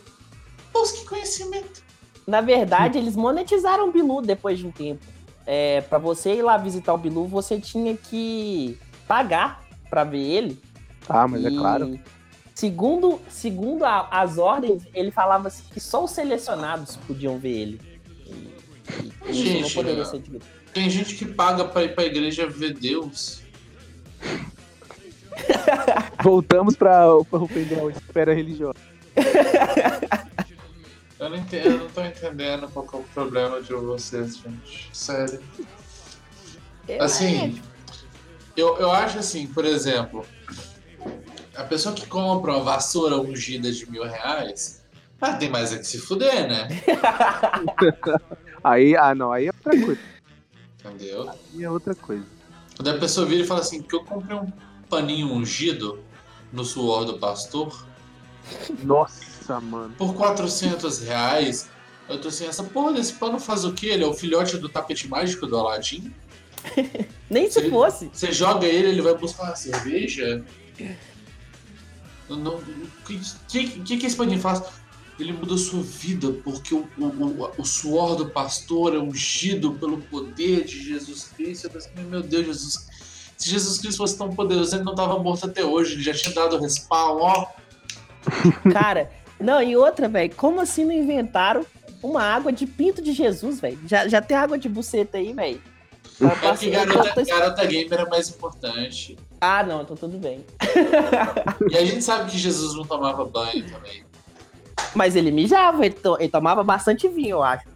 [0.73, 1.88] busque conhecimento.
[2.29, 5.01] Na verdade, eles monetizaram o Bilu depois de um tempo.
[5.47, 10.61] É, para você ir lá visitar o Bilu, você tinha que pagar pra ver ele.
[11.09, 11.99] Ah, mas é E, claro.
[12.55, 17.81] Segundo, segundo a- as ordens, ele falava assim que só os selecionados podiam ver ele.
[18.27, 20.05] E, e isso não Gente, poderia é.
[20.05, 20.47] ser dito.
[20.75, 23.41] Tem gente que paga pra ir pra igreja ver Deus.
[26.23, 28.75] Voltamos pra, pra ofender a espera religiosa.
[31.19, 34.89] Eu não, entendo, eu não tô entendendo qual que é o problema de vocês, gente.
[34.93, 35.43] Sério.
[37.01, 37.61] Assim,
[38.57, 40.25] eu, eu acho assim, por exemplo,
[41.57, 44.83] a pessoa que compra uma vassoura ungida de mil reais,
[45.21, 46.69] ah, tem mais é que se fuder, né?
[48.63, 50.01] Aí, ah, não, aí é outra coisa.
[50.85, 51.31] Entendeu?
[51.31, 52.27] Aí é outra coisa.
[52.77, 54.53] Quando a pessoa vira e fala assim, que eu comprei um
[54.89, 56.01] paninho ungido
[56.53, 57.87] no suor do pastor
[58.83, 59.25] Nossa,
[59.61, 59.95] mano.
[59.97, 61.69] por 400 reais,
[62.09, 63.89] eu tô assim, essa porra desse pano faz o quê?
[63.89, 66.13] Ele é o filhote do tapete mágico do Aladdin?
[67.31, 67.71] Nem se Sim.
[67.71, 68.11] fosse.
[68.13, 70.45] Você joga ele, ele vai buscar uma cerveja?
[72.29, 72.63] Não- não- O
[73.07, 74.63] que, que, que que esse paninho faz?
[75.19, 79.73] Ele muda a sua vida, porque o, o, o, o suor do pastor é ungido
[79.75, 81.65] pelo poder de Jesus Cristo.
[81.67, 82.89] Eu pensei, meu Deus, Jesus.
[83.37, 86.35] Se Jesus Cristo fosse tão poderoso, ele não estava morto até hoje, ele já tinha
[86.35, 87.47] dado o respawn, ó.
[88.73, 91.65] Cara, não, e outra, velho, como assim não inventaram
[92.03, 93.79] uma água de pinto de Jesus, velho?
[93.87, 95.61] Já, já tem água de buceta aí, velho.
[96.19, 99.17] Tá É que passando- garota, garota gamer é mais importante.
[99.41, 100.45] Ah, não, então tudo bem.
[101.71, 104.05] E a gente sabe que Jesus não tomava banho também.
[104.95, 107.67] Mas ele mijava, ele, to- ele tomava bastante vinho, eu acho.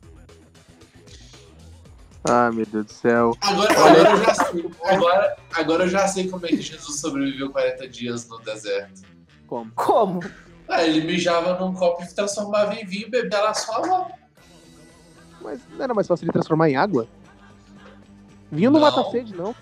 [2.25, 3.37] Ah, meu Deus do céu.
[3.41, 7.51] Agora, agora, eu já sei, agora, agora eu já sei como é que Jesus sobreviveu
[7.51, 9.03] 40 dias no deserto.
[9.47, 9.71] Como?
[9.75, 10.21] Como?
[10.75, 14.09] Ah, ele mijava num copo e transformava em vinho e bebia lá só lá.
[15.43, 17.07] Mas não era mais fácil ele transformar em água?
[18.51, 18.91] Vinho não, Não.
[18.91, 19.55] mata a sede, não.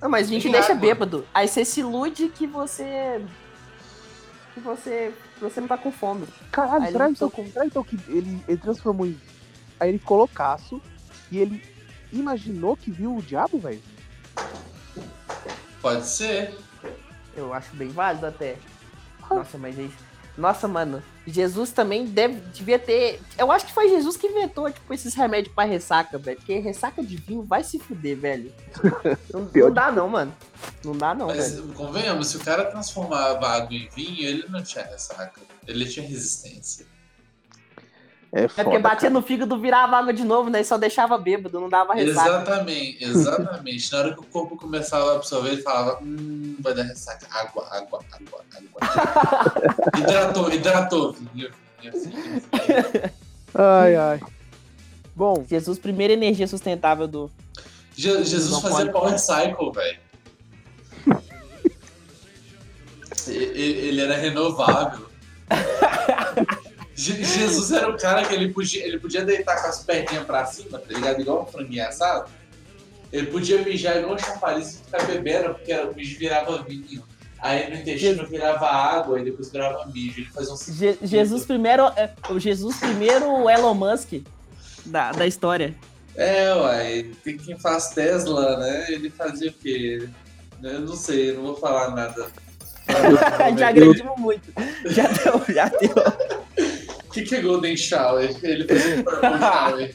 [0.00, 0.80] Não, mas vinho te deixa água.
[0.80, 1.26] bêbado.
[1.34, 3.22] Aí você se ilude que você.
[4.54, 5.12] que você.
[5.40, 6.26] você não tá com fome.
[6.50, 7.46] Caralho, será então, tocou.
[7.46, 9.20] será então que ele, ele transformou em.
[9.78, 10.80] Aí ele ficou loucaço
[11.30, 11.62] e ele
[12.12, 13.82] imaginou que viu o diabo, velho?
[15.82, 16.54] Pode ser.
[17.36, 18.56] Eu acho bem válido até.
[19.30, 19.90] Nossa, mas aí.
[20.36, 21.02] Nossa, mano.
[21.26, 23.20] Jesus também deve, devia ter.
[23.38, 26.36] Eu acho que foi Jesus que inventou, tipo, esses remédios pra ressaca, velho.
[26.36, 28.52] Porque ressaca de vinho vai se fuder, velho.
[29.32, 30.34] Não, não dá, não, mano.
[30.84, 31.68] Não dá, não, Mas velho.
[31.72, 35.40] convenhamos, se o cara transformava água em vinho, ele não tinha ressaca.
[35.66, 36.86] Ele tinha resistência.
[38.36, 38.64] É É foda.
[38.64, 40.60] porque batia no fígado, virava água de novo, né?
[40.60, 42.28] E só deixava bêbado, não dava ressaca.
[42.28, 43.92] Exatamente, exatamente.
[43.92, 47.26] Na hora que o corpo começava a absorver, ele falava: Hum, vai dar ressaca.
[47.30, 49.52] Água, água, água, água.
[50.00, 51.16] hidratou, hidratou.
[53.54, 54.20] Ai, ai.
[55.14, 57.30] Bom, Jesus, primeira energia sustentável do.
[57.96, 58.92] Je- Jesus Não fazia pode.
[58.92, 60.00] power cycle, velho.
[63.28, 65.06] Ele era renovável.
[66.94, 70.44] Je- Jesus era o cara que ele podia, ele podia deitar com as perninhas pra
[70.46, 71.20] cima, tá ligado?
[71.20, 72.30] Igual um franguinho assado.
[73.12, 77.02] Ele podia mijar igual um chafariz e ficar bebendo, porque o mijo virava vinho.
[77.40, 80.20] Aí no intestino virava água e depois virava mijo.
[80.20, 81.82] Ele fazia um Je- Jesus primeiro.
[81.96, 84.14] é, O Jesus primeiro Elon Musk
[84.86, 85.74] da, da história.
[86.16, 88.86] É, uai, tem quem faz Tesla, né?
[88.88, 90.08] Ele fazia o quê?
[90.62, 92.28] Eu não sei, eu não vou falar nada.
[93.58, 94.52] já agredimos muito.
[94.86, 96.43] Já deu, já deu.
[97.14, 98.36] O que, que é Golden Shower?
[98.42, 99.94] Ele fazia Purple Shower.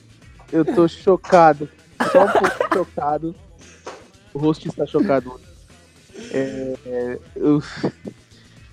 [0.54, 1.68] eu tô chocado.
[2.14, 3.36] Só um pouco chocado.
[4.34, 5.38] O host está chocado.
[6.32, 7.62] É, é, eu...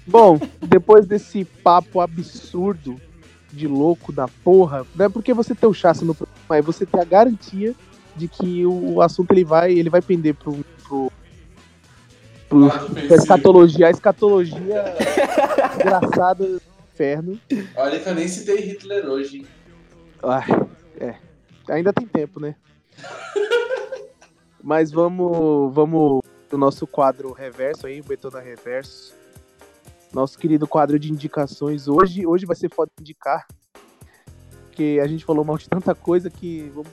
[0.07, 3.01] Bom, depois desse papo absurdo
[3.53, 6.87] de louco da porra, não é porque você tem o chassi no programa, é você
[6.87, 7.75] ter a garantia
[8.15, 11.13] de que o assunto ele vai, ele vai pender pro, pro,
[12.49, 13.15] pro ofensivo.
[13.15, 14.85] escatologia, a escatologia
[15.75, 16.61] engraçada
[17.01, 17.39] inferno.
[17.77, 19.47] Olha que eu nem citei Hitler hoje, hein?
[20.23, 20.45] Ai,
[20.99, 21.15] é.
[21.69, 22.57] Ainda tem tempo, né?
[24.63, 29.15] Mas vamos, vamos pro nosso quadro reverso aí, Betona Reverso.
[30.13, 31.87] Nosso querido quadro de indicações.
[31.87, 33.47] Hoje, hoje vai ser foda indicar.
[34.69, 36.91] Porque a gente falou mal de tanta coisa que vamos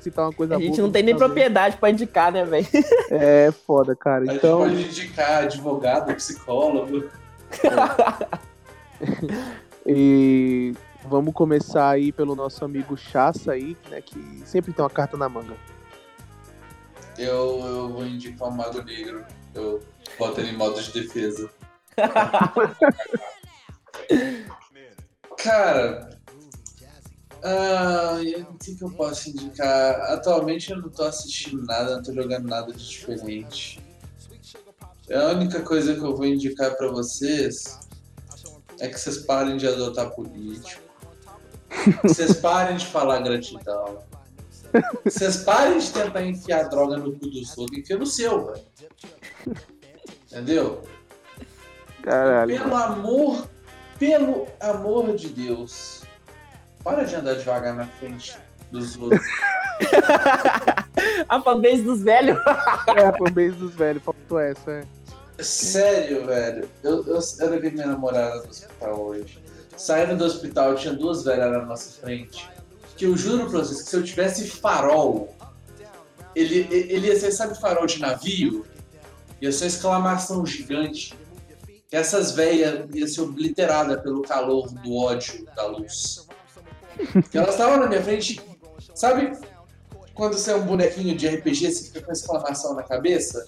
[0.00, 0.66] citar uma coisa A boa.
[0.66, 1.24] gente pra não tem nem fazer.
[1.24, 2.66] propriedade pra indicar, né, velho?
[3.10, 4.22] É foda, cara.
[4.24, 7.08] A gente Então, pode indicar advogado, psicólogo.
[9.86, 10.74] e
[11.04, 14.00] vamos começar aí pelo nosso amigo Chassa aí, né?
[14.00, 15.56] Que sempre tem uma carta na manga.
[17.16, 19.24] Eu, eu vou indicar o Mago Negro.
[19.54, 19.80] Eu
[20.18, 21.50] boto ele em modo de defesa.
[25.36, 26.10] Cara,
[27.42, 28.18] ah,
[28.50, 30.12] o que, que eu posso indicar?
[30.12, 33.80] Atualmente eu não tô assistindo nada, não tô jogando nada de diferente.
[35.10, 37.78] A única coisa que eu vou indicar pra vocês
[38.80, 40.82] é que vocês parem de adotar político.
[42.02, 43.98] Vocês parem de falar gratidão.
[45.04, 48.64] Vocês parem de tentar enfiar droga no cu dos outros, enfia no seu, velho.
[50.26, 50.82] Entendeu?
[52.02, 52.58] Caralho.
[52.58, 53.48] Pelo amor,
[53.98, 56.02] pelo amor de Deus,
[56.84, 58.36] para de andar devagar na frente
[58.70, 59.22] dos outros.
[61.28, 62.38] A fanbase dos velhos.
[62.96, 64.97] É a fanbase dos velhos, faltou essa, é.
[65.40, 66.68] Sério, velho.
[66.82, 69.42] Eu, eu, eu levei minha namorada do hospital hoje.
[69.76, 72.48] Saindo do hospital, tinha duas velhas na nossa frente.
[72.96, 75.32] Que eu juro pra vocês que se eu tivesse farol,
[76.34, 78.66] ele, ele ia ser, sabe, farol de navio?
[79.40, 81.14] Ia ser uma exclamação gigante.
[81.88, 86.26] Que essas velhas iam ser obliteradas pelo calor do ódio da luz.
[87.30, 88.40] Que elas estavam na minha frente.
[88.94, 89.38] Sabe
[90.14, 93.46] quando você é um bonequinho de RPG, você fica com exclamação na cabeça?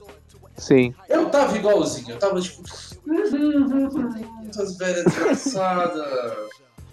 [0.61, 0.95] Sim.
[1.09, 2.63] Eu tava igualzinho, eu tava tipo.
[4.49, 6.07] Essas velhas desgraçadas.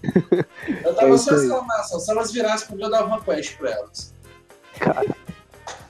[0.84, 2.00] Eu tava É só exclamação.
[2.00, 4.14] Se elas virassem comigo, eu dava uma quest pra elas.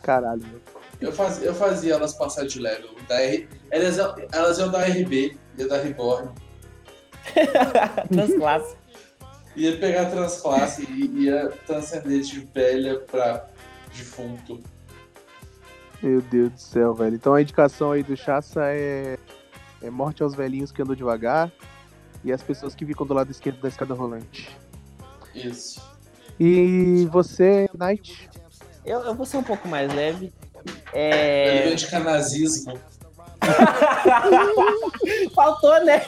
[0.01, 0.41] Caralho.
[0.47, 0.61] meu.
[1.01, 2.89] Eu fazia, eu fazia elas passar de level.
[3.07, 3.47] Da R...
[3.69, 3.97] elas,
[4.31, 6.31] elas iam da RB, ia da Reborn,
[8.11, 8.75] Transclasse.
[9.55, 13.45] ia pegar transclasse e ia transcender de velha pra
[13.95, 14.63] defunto.
[16.01, 17.15] Meu Deus do céu, velho.
[17.15, 19.17] Então a indicação aí do Chassa é,
[19.81, 21.51] é morte aos velhinhos que andam devagar
[22.23, 24.49] e as pessoas que ficam do lado esquerdo da escada rolante.
[25.33, 25.81] Isso.
[26.39, 28.29] E você, Knight?
[28.85, 30.33] Eu, eu vou ser um pouco mais leve.
[30.93, 31.63] É...
[31.63, 32.79] veio de canazismo.
[35.33, 36.01] Faltou, né?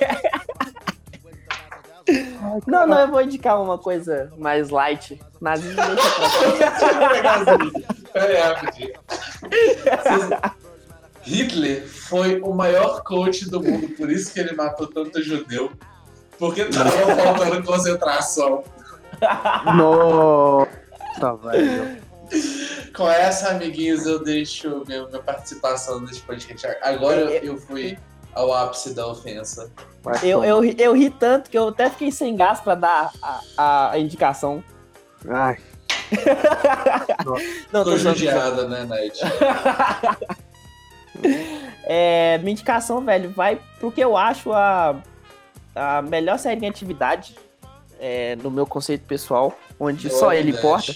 [2.66, 5.20] Não, não, eu vou indicar uma coisa mais light.
[5.40, 7.58] Nazismo deixa pra.
[8.14, 8.94] Pera aí, rapidinho.
[11.22, 15.72] Hitler foi o maior coach do mundo, por isso que ele matou tanto judeu.
[16.38, 18.64] Porque tava faltando concentração.
[19.76, 21.98] Nossa, velho.
[22.96, 26.66] Com essa, amiguinhos, eu deixo minha, minha participação nesse podcast.
[26.82, 27.98] Agora eu, eu fui
[28.34, 29.72] ao ápice da ofensa.
[30.24, 33.40] Eu, eu, ri- eu ri tanto que eu até fiquei sem gás pra dar a,
[33.58, 34.64] a, a indicação.
[35.28, 35.58] Ai,
[37.72, 39.20] Não, Tô judiada, né, Night?
[41.84, 44.96] É, minha indicação, velho, vai pro que eu acho a,
[45.76, 47.36] a melhor série em atividade,
[48.00, 50.96] é, no meu conceito pessoal, onde só ele importa.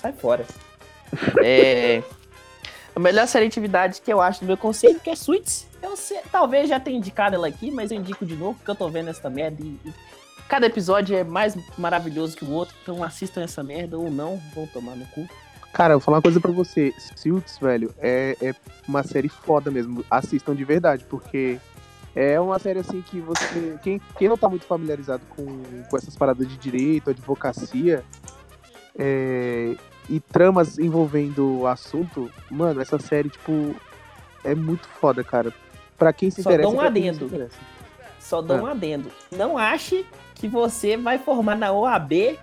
[0.00, 0.44] Sai fora.
[1.44, 2.02] É,
[2.94, 5.68] a melhor série de atividade que eu acho do meu conceito, que é Suits.
[5.86, 8.88] Eu talvez já tenha indicado ela aqui, mas eu indico de novo, porque eu tô
[8.88, 9.94] vendo essa merda e, e
[10.48, 14.66] cada episódio é mais maravilhoso que o outro, então assistam essa merda ou não, vão
[14.66, 15.26] tomar no cu.
[15.72, 16.92] Cara, eu vou falar uma coisa pra você.
[17.14, 18.54] Suits, velho, é, é
[18.88, 20.04] uma série foda mesmo.
[20.10, 21.58] Assistam de verdade, porque
[22.14, 23.78] é uma série assim que você.
[23.82, 25.44] Quem, quem não tá muito familiarizado com,
[25.90, 28.02] com essas paradas de direito, advocacia
[28.98, 29.76] é,
[30.08, 33.76] e tramas envolvendo o assunto, mano, essa série, tipo,
[34.42, 35.52] é muito foda, cara.
[35.96, 36.68] Pra quem se Só interessa.
[36.68, 37.50] um pra quem não adendo.
[38.20, 38.62] Só dou Ah.
[38.62, 39.10] um adendo.
[39.30, 42.38] Não ache que você vai formar na OAB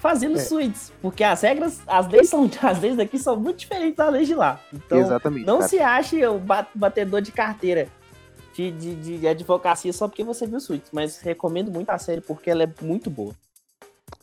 [0.00, 0.40] fazendo É.
[0.40, 4.26] suítes, porque as regras, as leis são, as leis daqui são muito diferentes das leis
[4.28, 4.60] de lá.
[4.72, 5.46] Então, Exatamente.
[5.46, 5.68] não cara.
[5.68, 7.88] se ache o ba- batedor de carteira
[8.54, 12.50] de, de, de advocacia só porque você viu suítes, mas recomendo muito a série porque
[12.50, 13.32] ela é muito boa.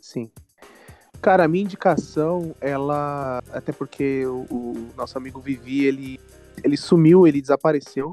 [0.02, 0.30] Sim.
[1.22, 3.42] Cara, a minha indicação, ela.
[3.52, 6.20] Até porque o, o nosso amigo Vivi, ele,
[6.64, 8.12] ele sumiu, ele desapareceu.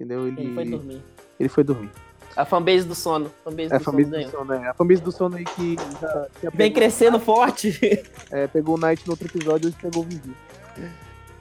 [0.00, 0.26] Entendeu?
[0.26, 1.02] Ele, Ele foi dormir.
[1.38, 1.90] ele foi dormir.
[2.34, 3.30] A fanbase do sono.
[3.44, 4.68] Fanbase É a do fanbase sono do sono, né?
[4.68, 7.78] A fanbase do sono aí que já tinha Vem crescendo forte.
[8.32, 10.34] É, pegou o Knight no outro episódio e hoje pegou o Vivi.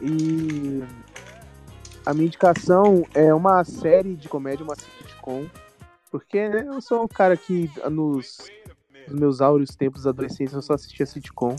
[0.02, 0.84] E
[2.06, 5.46] a minha indicação é uma série de comédia, uma sitcom.
[6.12, 8.40] Porque né, eu sou um cara que nos,
[9.08, 11.56] nos meus áureos tempos da adolescência eu só assistia sitcom.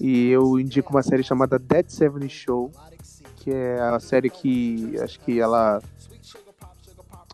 [0.00, 2.72] E eu indico uma série chamada Dead Seven Show,
[3.36, 5.80] que é a série que acho que ela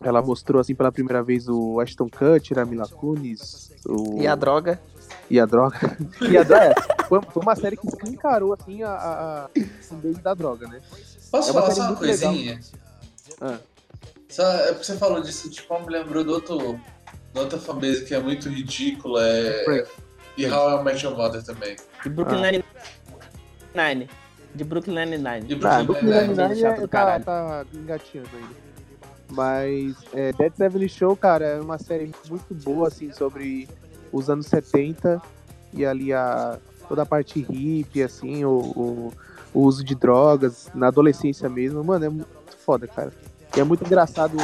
[0.01, 4.35] ela mostrou assim pela primeira vez o Ashton Kutcher, a Mila Kunis, o E a
[4.35, 4.79] droga?
[5.29, 5.97] e a droga.
[6.21, 6.75] E a droga.
[7.07, 9.49] Foi, foi uma série que escancarou assim a, a, a
[9.81, 10.81] fanbase da droga, né?
[11.31, 12.59] Posso É uma falar só uma coisinha?
[13.41, 13.57] Ah.
[14.29, 16.79] Só, é porque você falou disso, tipo, me lembrou do outro,
[17.33, 19.85] da outra fanbase que é muito ridícula, é...
[20.37, 21.75] E How I Met Your Mother também.
[22.03, 24.07] De Brooklyn Nine-Nine.
[24.53, 25.47] De Brooklyn Nine-Nine.
[25.49, 26.35] E Ah, Brooklyn Brooklyn Nine-Nine.
[26.35, 28.66] Nine-Nine chato é, do tá, tá engateando ainda.
[29.29, 33.67] Mas é, Dead Seven Show, cara, é uma série muito boa, assim, sobre
[34.11, 35.21] os anos 70
[35.73, 36.57] e ali a,
[36.87, 39.13] toda a parte hippie, assim, o, o,
[39.53, 41.83] o uso de drogas na adolescência mesmo.
[41.83, 42.27] Mano, é muito
[42.65, 43.11] foda, cara.
[43.55, 44.37] E é muito engraçado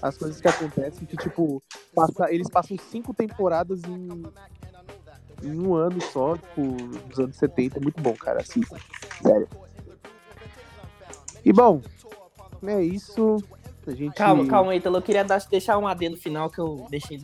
[0.00, 1.62] as coisas que acontecem, que, tipo,
[1.94, 4.22] passa, eles passam cinco temporadas em,
[5.42, 6.62] em um ano só, tipo,
[7.08, 7.78] dos anos 70.
[7.78, 8.62] É muito bom, cara, assim,
[9.22, 9.48] sério.
[11.44, 11.82] E bom,
[12.66, 13.38] é isso.
[13.88, 14.14] Gente...
[14.14, 14.98] Calma, calma, Ítalo.
[14.98, 17.20] Eu queria dar- deixar um adendo final que eu deixei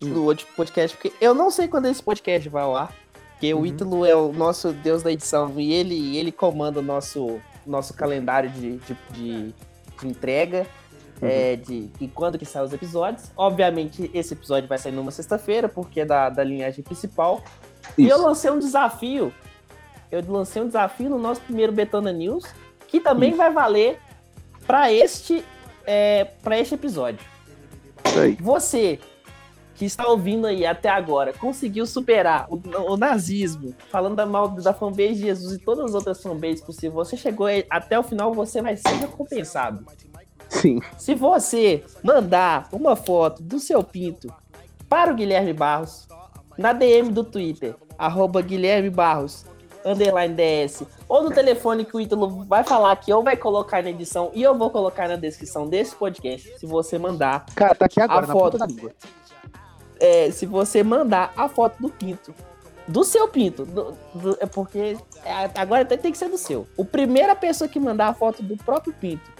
[0.00, 2.92] no outro podcast, porque eu não sei quando esse podcast vai ao ar.
[3.32, 3.66] Porque o Uhum.
[3.66, 8.48] Ítalo é o nosso deus da edição e ele, ele comanda o nosso, nosso calendário
[8.50, 9.54] de, de, de-
[10.00, 10.66] de entrega.
[11.22, 11.28] Uhum.
[11.28, 13.30] é, de, de quando que saem os episódios.
[13.36, 17.40] Obviamente, esse episódio vai sair numa sexta-feira, porque é da, da linhagem principal.
[17.96, 18.26] E eu Isso.
[18.26, 19.32] lancei um desafio.
[20.10, 22.44] Eu lancei um desafio no nosso primeiro Betana News,
[22.88, 23.98] que também vai valer
[24.66, 25.44] para este,
[25.86, 27.24] é, pra este episódio.
[28.40, 28.98] Você
[29.74, 32.60] que está ouvindo aí até agora conseguiu superar o,
[32.92, 36.94] o nazismo, falando da mal da fanbase de Jesus e todas as outras fanbases possíveis,
[36.94, 39.84] você chegou aí até o final, você vai ser recompensado.
[40.48, 40.80] Sim.
[40.96, 44.32] Se você mandar uma foto do seu pinto
[44.88, 46.06] para o Guilherme Barros
[46.56, 49.44] na DM do Twitter, arroba Guilherme Barros,
[49.84, 53.90] underline DS, ou no telefone que o Ítalo vai falar aqui, ou vai colocar na
[53.90, 58.00] edição, e eu vou colocar na descrição desse podcast, se você mandar Cara, tá aqui
[58.00, 58.58] agora, A foto.
[58.58, 58.92] da língua.
[60.00, 62.34] é, se você mandar a foto do pinto.
[62.86, 63.64] Do seu pinto.
[63.64, 66.66] do- do- é porque é, agora tem tem que ser do seu.
[66.76, 69.32] O primeira pessoa que mandar a foto do próprio pinto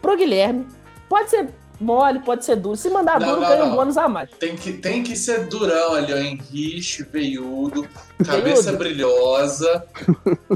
[0.00, 0.66] pro Guilherme,
[1.08, 1.48] pode ser
[1.82, 2.76] mole, pode ser duro.
[2.76, 4.30] Se mandar Não, duro, não, ganha um bônus a mais.
[4.38, 6.16] Tem que, tem que ser durão ali, ó.
[6.16, 7.86] Henrique, veiudo,
[8.24, 9.84] cabeça brilhosa.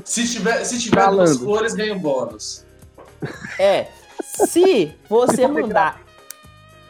[0.05, 2.65] Se tiver, se tiver duas cores, ganha um bônus.
[3.59, 3.89] É.
[4.23, 6.01] Se você mandar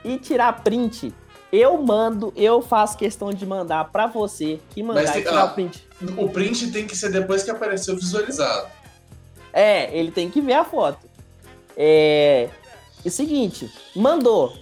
[0.04, 1.12] e tirar print,
[1.52, 5.40] eu mando, eu faço questão de mandar pra você que mandar Mas tem- e tirar
[5.42, 5.44] ah.
[5.46, 5.88] o print.
[6.16, 8.68] O print tem que ser depois que apareceu visualizado.
[9.52, 11.06] É, ele tem que ver a foto.
[11.76, 12.50] É.
[13.06, 14.52] É o seguinte, mandou.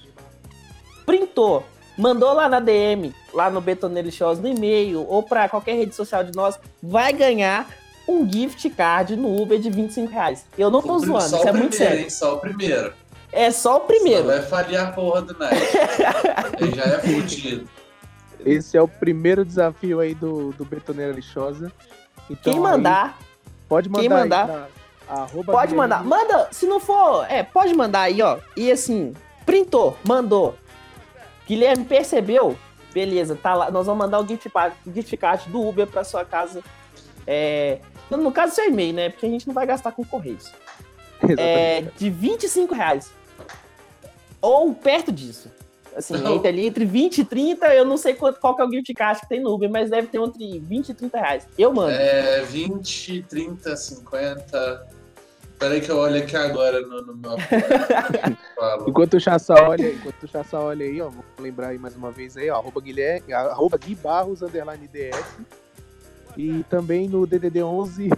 [1.06, 1.64] Printou.
[1.96, 6.24] Mandou lá na DM, lá no Betoneiro Shows, no e-mail, ou pra qualquer rede social
[6.24, 7.68] de nós, vai ganhar
[8.06, 10.44] um gift card no Uber de 25 reais.
[10.58, 12.02] Eu não tô O zoando, só isso o é muito primeiro, sério.
[12.02, 12.10] hein?
[12.10, 12.92] Só o primeiro.
[13.32, 14.26] É só o primeiro.
[14.26, 15.56] vai falhar a porra do Night.
[16.60, 17.68] Ele já é fudido.
[18.44, 21.72] Esse é o primeiro desafio aí do, do Betoneira Lixosa.
[22.28, 23.26] Então, Quem mandar, aí,
[23.68, 24.00] pode mandar.
[24.02, 24.68] quem aí mandar, pra
[25.08, 26.04] arroba pode Guilherme- mandar.
[26.04, 28.38] Manda, se não for, é, pode mandar aí, ó.
[28.56, 29.12] E assim,
[29.46, 30.54] printou, mandou.
[31.46, 32.56] Guilherme percebeu?
[32.92, 33.70] Beleza, tá lá.
[33.70, 34.50] Nós vamos mandar o gift,
[34.92, 36.62] gift card do Uber pra sua casa.
[37.26, 37.78] É,
[38.10, 39.08] no- caso, seu e-mail, né?
[39.10, 40.50] Porque a gente não vai gastar com correios.
[41.38, 41.98] É, Exatamente.
[41.98, 43.10] de 25 reais.
[44.42, 45.50] Ou perto disso.
[45.96, 46.34] Assim, Não.
[46.34, 48.92] entre ali, entre 20 e 30, eu não sei quanto, qual que é o gift
[48.94, 51.46] card que tem no Uber, mas deve ter entre 20 e 30 reais.
[51.56, 51.92] Eu mando.
[51.92, 54.86] É 20, 30, 50.
[55.58, 57.36] Peraí que eu olho aqui agora no, no meu.
[58.86, 62.10] Enquanto o Chassa olha, enquanto o Chassa olha aí, ó, vou lembrar aí mais uma
[62.10, 65.38] vez aí, ó, arroba Guilherme, arroba Gui Barros, underline DS.
[66.36, 68.10] E também no DDD 11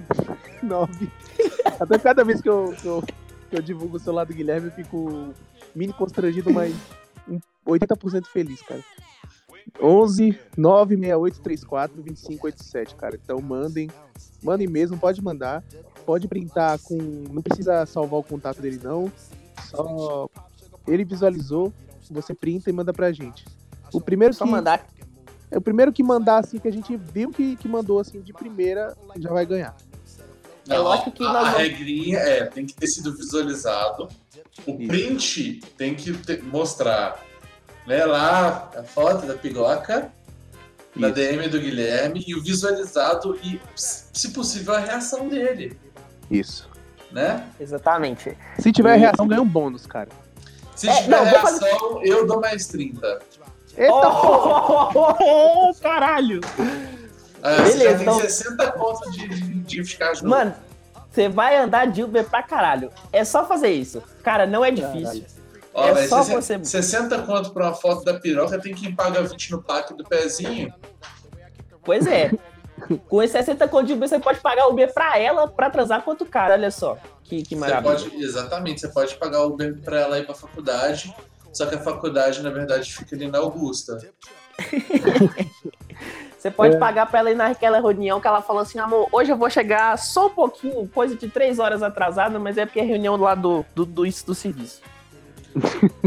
[0.63, 1.11] 9.
[1.79, 3.05] Até cada vez que eu, que eu,
[3.51, 5.35] que eu divulgo o celular do Guilherme, eu fico
[5.75, 6.75] mini constrangido, mas
[7.29, 8.83] um 80% feliz, cara.
[9.81, 13.19] 11 96834 2587, cara.
[13.23, 13.91] Então mandem,
[14.43, 15.63] mandem mesmo, pode mandar.
[16.07, 16.97] Pode printar com.
[17.31, 19.11] Não precisa salvar o contato dele, não.
[19.69, 20.29] Só
[20.87, 21.73] ele visualizou,
[22.11, 23.45] você printa e manda pra gente.
[23.93, 24.87] O primeiro Só que, mandar.
[25.51, 28.33] é o primeiro que mandar assim que a gente viu que, que mandou assim de
[28.33, 29.77] primeira já vai ganhar.
[30.69, 34.09] É lógico que a, nós a regrinha é, tem que ter sido visualizado.
[34.67, 34.89] O Isso.
[34.89, 37.25] print tem que ter- mostrar
[37.87, 40.13] Lê lá a foto da piroca,
[40.97, 41.09] da.
[41.09, 45.79] DM do Guilherme e o visualizado e, se possível, a reação dele,
[46.31, 46.69] Isso.
[47.13, 47.45] né?
[47.59, 48.37] Exatamente.
[48.59, 50.09] Se tiver reação, ganha um bônus, cara.
[50.75, 53.19] Se É, tiver não, vou fazer- reação, eu dou mais 30.
[53.77, 56.41] Eita, Oh, caralho!
[57.43, 60.29] Ah, você já Beleza, tem então- 60 contas de, de, de ficar junto.
[60.29, 60.55] Mano,
[61.11, 62.91] você vai andar de Uber pra caralho.
[63.13, 64.03] É só fazer isso.
[64.23, 65.25] Cara, não é difícil.
[65.73, 68.95] Ó, é velho, só 60, você- 60 conto pra uma foto da piroca, tem quem
[68.95, 70.73] paga 20 no pack do pezinho.
[71.85, 72.33] Pois é.
[73.09, 76.25] Com esses 60 conto de Uber, você pode pagar Uber pra ela pra transar quanto
[76.27, 76.55] cara.
[76.55, 76.97] Olha só.
[77.25, 77.95] Que, que Você maravilha.
[77.97, 81.13] pode, exatamente, você pode pagar o Uber pra ela ir pra faculdade,
[81.53, 83.99] só que a faculdade, na verdade, fica ali na Augusta.
[86.39, 86.79] Você pode É.
[86.79, 89.99] pagar pra ela ir naquela reunião que ela falou assim, amor, hoje eu vou chegar
[89.99, 93.65] só um pouquinho, coisa de três horas atrasada, mas é porque é reunião lá do,
[93.75, 94.81] do, do, do serviço.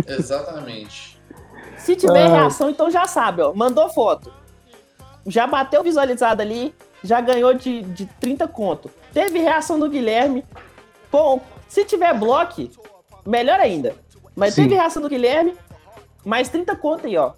[0.08, 1.20] Exatamente.
[1.78, 2.30] Se tiver Ah.
[2.30, 3.54] reação, então já sabe, ó.
[3.54, 4.32] Mandou foto.
[5.28, 8.90] Já bateu visualizado ali, já ganhou de, de 30 conto.
[9.14, 10.46] Teve reação do Guilherme.
[11.12, 12.70] Bom, se tiver bloco,
[13.26, 13.96] melhor ainda.
[14.36, 14.64] Mas Sim.
[14.64, 15.56] teve reação do Guilherme,
[16.24, 17.34] mais 30 conto aí, ó.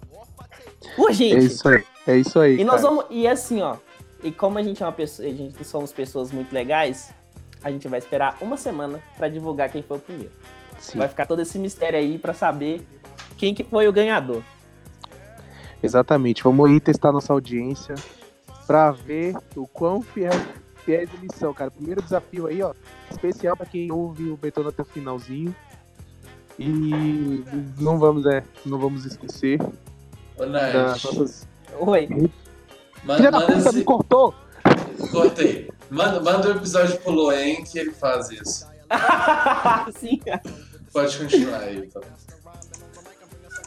[0.98, 1.36] Urgente.
[1.36, 1.84] É isso aí.
[2.06, 2.60] É isso aí.
[2.60, 2.94] E nós cara.
[2.94, 3.06] vamos.
[3.10, 3.76] E assim, ó.
[4.22, 5.28] E como a gente é uma pessoa.
[5.28, 7.12] A gente somos pessoas muito legais,
[7.62, 10.32] a gente vai esperar uma semana pra divulgar quem foi o primeiro.
[10.78, 12.84] Sim, Vai ficar todo esse mistério aí pra saber
[13.36, 14.42] quem que foi o ganhador.
[15.82, 16.42] Exatamente.
[16.42, 17.94] Vamos aí testar nossa audiência
[18.66, 20.32] pra ver o quão fiel,
[20.84, 21.70] fiéis eles são, cara.
[21.70, 22.74] Primeiro desafio aí, ó.
[23.10, 25.54] Especial pra quem ouve o Betona até o finalzinho.
[26.58, 27.44] E
[27.80, 29.58] não vamos, é, não vamos esquecer
[30.36, 31.48] Ô, das Nath, nossas.
[31.78, 32.30] Oi.
[33.04, 33.78] manda, da manda puta, esse...
[33.78, 34.34] me cortou!
[35.10, 35.70] Cortei.
[35.90, 38.66] Manda, manda o episódio pro Loen que ele faz isso.
[39.98, 40.20] Sim.
[40.92, 42.02] Pode continuar aí, então.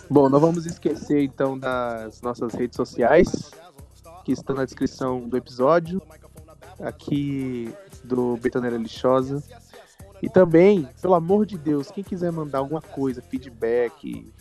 [0.10, 3.52] Bom, não vamos esquecer então das nossas redes sociais,
[4.24, 6.02] que estão na descrição do episódio,
[6.80, 9.44] aqui do Betoneira Lixosa.
[10.22, 14.32] E também, pelo amor de Deus, quem quiser mandar alguma coisa, feedback,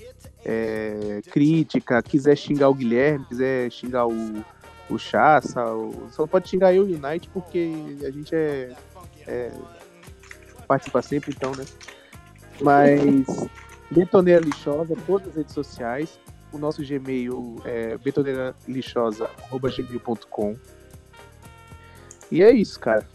[0.45, 4.45] é, crítica, quiser xingar o Guilherme, quiser xingar o,
[4.89, 7.73] o Chassa, o- só pode xingar eu e o Knight, porque
[8.07, 8.73] a gente é,
[9.27, 9.53] é-
[10.69, 11.65] participa sempre, então, né?
[12.61, 13.27] Mas
[13.95, 16.19] Betoneira Lixosa, todas as redes sociais.
[16.53, 20.57] O nosso Gmail é betoneiralixosa.gmail.com
[22.31, 23.07] E é isso, cara.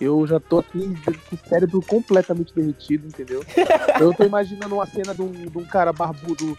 [0.00, 3.44] Eu já tô aqui com o cérebro completamente derretido, entendeu?
[4.00, 6.56] Eu tô imaginando uma cena de um, de um cara barbudo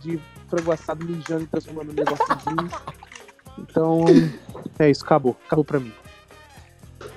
[0.00, 2.70] de frango assado mijando e transformando um negocinho.
[3.58, 4.04] Então,
[4.78, 5.36] é isso, acabou.
[5.46, 5.92] Acabou pra mim.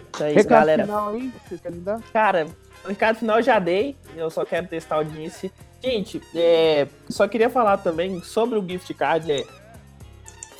[0.10, 0.84] Então é isso, Recado galera.
[0.84, 2.02] final aí, vocês querem dar?
[2.12, 2.46] Cara,
[2.84, 3.96] o recado final eu já dei.
[4.16, 5.52] Eu só quero testar a audiência.
[5.84, 9.32] Gente, é, só queria falar também sobre o gift card.
[9.32, 9.46] É,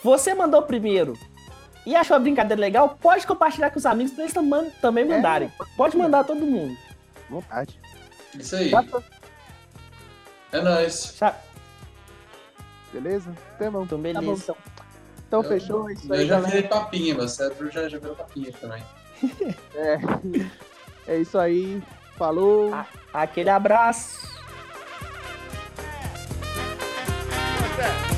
[0.04, 1.18] você mandou primeiro
[1.86, 5.52] e achou a brincadeira legal, pode compartilhar com os amigos pra eles tam- também mandarem.
[5.78, 6.78] Pode mandar todo mundo.
[7.30, 7.80] Vontade.
[8.38, 8.72] Isso aí.
[10.52, 11.16] É nóis.
[11.18, 11.36] Já-
[12.92, 13.34] Beleza?
[13.56, 13.84] Até bom.
[13.84, 14.44] Então, Tá bom, beleza.
[14.44, 14.58] então.
[15.28, 15.90] Então, Eu- fechou.
[15.90, 16.52] É isso Eu aí, já galera.
[16.56, 18.84] virei papinha, meu cérebro já, já virou papinha também.
[19.74, 21.14] É.
[21.14, 21.82] é isso aí.
[22.18, 22.74] Falou.
[22.74, 24.32] A aquele abraço.
[28.10, 28.13] É.